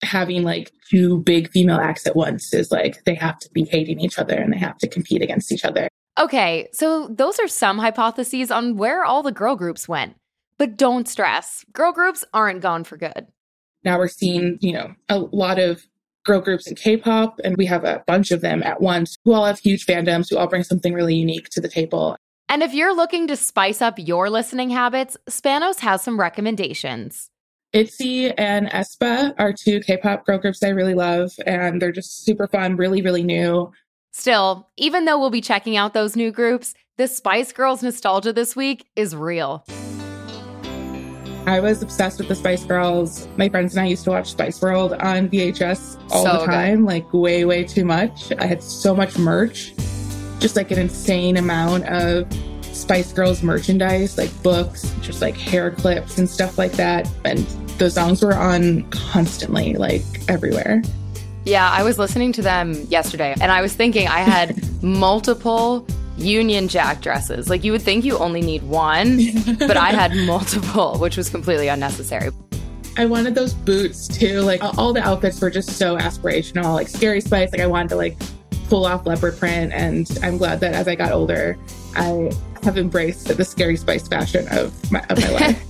having 0.01 0.43
like 0.43 0.71
two 0.89 1.19
big 1.19 1.49
female 1.51 1.77
acts 1.77 2.07
at 2.07 2.15
once 2.15 2.53
is 2.53 2.71
like 2.71 3.03
they 3.03 3.13
have 3.13 3.37
to 3.39 3.49
be 3.51 3.65
hating 3.65 3.99
each 3.99 4.17
other 4.17 4.35
and 4.35 4.51
they 4.53 4.57
have 4.57 4.77
to 4.77 4.87
compete 4.87 5.21
against 5.21 5.51
each 5.51 5.65
other. 5.65 5.89
Okay, 6.17 6.69
so 6.73 7.07
those 7.09 7.39
are 7.39 7.47
some 7.47 7.77
hypotheses 7.77 8.49
on 8.49 8.77
where 8.77 9.03
all 9.03 9.21
the 9.21 9.31
girl 9.31 9.55
groups 9.55 9.87
went. 9.87 10.15
But 10.57 10.77
don't 10.77 11.07
stress, 11.07 11.65
girl 11.71 11.93
groups 11.93 12.25
aren't 12.33 12.61
gone 12.61 12.83
for 12.83 12.97
good. 12.97 13.27
Now 13.83 13.97
we're 13.97 14.09
seeing, 14.09 14.57
you 14.61 14.73
know, 14.73 14.93
a 15.07 15.19
lot 15.19 15.59
of 15.59 15.85
girl 16.25 16.41
groups 16.41 16.67
in 16.67 16.75
K 16.75 16.97
pop, 16.97 17.39
and 17.43 17.55
we 17.55 17.65
have 17.65 17.85
a 17.85 18.03
bunch 18.05 18.31
of 18.31 18.41
them 18.41 18.61
at 18.63 18.81
once 18.81 19.17
who 19.23 19.33
all 19.33 19.45
have 19.45 19.59
huge 19.59 19.85
fandoms, 19.85 20.29
who 20.29 20.37
all 20.37 20.47
bring 20.47 20.63
something 20.63 20.93
really 20.93 21.15
unique 21.15 21.47
to 21.51 21.61
the 21.61 21.69
table. 21.69 22.17
And 22.49 22.63
if 22.63 22.73
you're 22.73 22.95
looking 22.95 23.27
to 23.27 23.37
spice 23.37 23.81
up 23.81 23.97
your 23.97 24.29
listening 24.29 24.71
habits, 24.71 25.15
Spanos 25.29 25.79
has 25.79 26.01
some 26.01 26.19
recommendations. 26.19 27.29
ITZY 27.73 28.33
and 28.35 28.67
aespa 28.69 29.35
are 29.37 29.53
two 29.53 29.79
K-pop 29.81 30.25
girl 30.25 30.39
groups 30.39 30.63
I 30.63 30.69
really 30.69 30.95
love, 30.95 31.31
and 31.45 31.79
they're 31.79 31.91
just 31.91 32.25
super 32.25 32.47
fun, 32.47 32.77
really, 32.77 33.03
really 33.03 33.23
new. 33.23 33.71
Still, 34.11 34.67
even 34.75 35.05
though 35.05 35.19
we'll 35.19 35.29
be 35.29 35.39
checking 35.39 35.77
out 35.77 35.93
those 35.93 36.15
new 36.15 36.31
groups, 36.31 36.73
the 36.97 37.07
Spice 37.07 37.51
Girls 37.53 37.83
nostalgia 37.83 38.33
this 38.33 38.55
week 38.55 38.87
is 38.95 39.15
real. 39.15 39.63
I 41.45 41.59
was 41.59 41.83
obsessed 41.83 42.17
with 42.17 42.27
the 42.27 42.35
Spice 42.35 42.63
Girls. 42.63 43.27
My 43.37 43.49
friends 43.49 43.75
and 43.75 43.85
I 43.85 43.87
used 43.87 44.03
to 44.05 44.09
watch 44.09 44.31
Spice 44.31 44.59
World 44.63 44.93
on 44.93 45.29
VHS 45.29 46.01
all 46.11 46.25
So 46.25 46.39
the 46.39 46.45
time, 46.47 46.85
like 46.85 47.13
way, 47.13 47.45
way 47.45 47.63
too 47.65 47.85
much. 47.85 48.31
I 48.39 48.47
had 48.47 48.63
so 48.63 48.95
much 48.95 49.15
merch, 49.19 49.75
just 50.39 50.55
like 50.55 50.71
an 50.71 50.79
insane 50.79 51.37
amount 51.37 51.85
of 51.85 52.27
Spice 52.89 53.13
Girls 53.13 53.43
merchandise, 53.43 54.17
like 54.17 54.31
books, 54.41 54.95
just 55.01 55.21
like 55.21 55.37
hair 55.37 55.69
clips 55.69 56.17
and 56.17 56.27
stuff 56.27 56.57
like 56.57 56.71
that. 56.71 57.07
And 57.23 57.37
the 57.77 57.87
songs 57.87 58.23
were 58.23 58.33
on 58.33 58.81
constantly, 58.89 59.75
like 59.75 60.01
everywhere. 60.27 60.81
Yeah, 61.45 61.69
I 61.69 61.83
was 61.83 61.99
listening 61.99 62.31
to 62.31 62.41
them 62.41 62.73
yesterday 62.89 63.35
and 63.39 63.51
I 63.51 63.61
was 63.61 63.75
thinking 63.75 64.07
I 64.07 64.21
had 64.21 64.59
multiple 64.83 65.85
Union 66.17 66.67
Jack 66.67 67.01
dresses. 67.01 67.47
Like 67.47 67.63
you 67.63 67.71
would 67.73 67.83
think 67.83 68.05
you 68.05 68.17
only 68.17 68.41
need 68.41 68.63
one, 68.63 69.19
but 69.59 69.77
I 69.77 69.91
had 69.91 70.15
multiple, 70.25 70.97
which 70.97 71.15
was 71.15 71.29
completely 71.29 71.67
unnecessary. 71.67 72.31
I 72.97 73.05
wanted 73.05 73.35
those 73.35 73.53
boots 73.53 74.07
too. 74.07 74.41
Like 74.41 74.63
all 74.63 74.93
the 74.93 75.03
outfits 75.03 75.39
were 75.39 75.51
just 75.51 75.73
so 75.73 75.95
aspirational, 75.95 76.73
like 76.73 76.87
Scary 76.87 77.21
Spice. 77.21 77.51
Like 77.51 77.61
I 77.61 77.67
wanted 77.67 77.89
to 77.89 77.97
like 77.97 78.17
pull 78.67 78.85
off 78.85 79.05
leopard 79.05 79.37
print. 79.37 79.73
And 79.73 80.09
I'm 80.23 80.39
glad 80.39 80.59
that 80.61 80.73
as 80.73 80.87
I 80.87 80.95
got 80.95 81.11
older, 81.11 81.55
I 81.95 82.31
have 82.63 82.77
embraced 82.77 83.35
the 83.35 83.45
scary 83.45 83.77
spice 83.77 84.07
fashion 84.07 84.47
of 84.49 84.91
my, 84.91 85.01
of 85.09 85.19
my 85.19 85.29
life. 85.29 85.65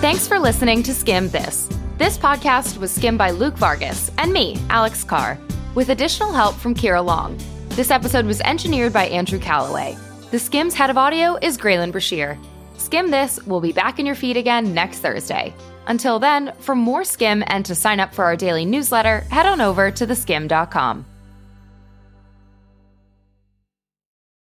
Thanks 0.00 0.28
for 0.28 0.38
listening 0.38 0.82
to 0.84 0.92
Skimm 0.92 1.30
This. 1.30 1.68
This 1.98 2.16
podcast 2.16 2.78
was 2.78 2.92
skimmed 2.92 3.18
by 3.18 3.32
Luke 3.32 3.56
Vargas 3.56 4.12
and 4.16 4.32
me, 4.32 4.56
Alex 4.70 5.02
Carr, 5.02 5.36
with 5.74 5.88
additional 5.88 6.32
help 6.32 6.54
from 6.54 6.74
Kira 6.74 7.04
Long. 7.04 7.36
This 7.70 7.90
episode 7.90 8.24
was 8.24 8.40
engineered 8.42 8.92
by 8.92 9.08
Andrew 9.08 9.40
Calloway. 9.40 9.96
The 10.30 10.38
Skimm's 10.38 10.74
head 10.74 10.90
of 10.90 10.96
audio 10.96 11.36
is 11.42 11.58
Graylin 11.58 11.90
Brashear. 11.90 12.38
Skimm 12.76 13.10
This 13.10 13.44
will 13.44 13.60
be 13.60 13.72
back 13.72 13.98
in 13.98 14.06
your 14.06 14.14
feed 14.14 14.36
again 14.36 14.72
next 14.72 15.00
Thursday. 15.00 15.52
Until 15.88 16.18
then, 16.18 16.52
for 16.60 16.76
more 16.76 17.02
Skim 17.02 17.42
and 17.48 17.64
to 17.66 17.74
sign 17.74 17.98
up 17.98 18.14
for 18.14 18.24
our 18.24 18.36
daily 18.36 18.64
newsletter, 18.64 19.20
head 19.30 19.46
on 19.46 19.60
over 19.60 19.90
to 19.90 20.06
theskimm.com. 20.06 21.04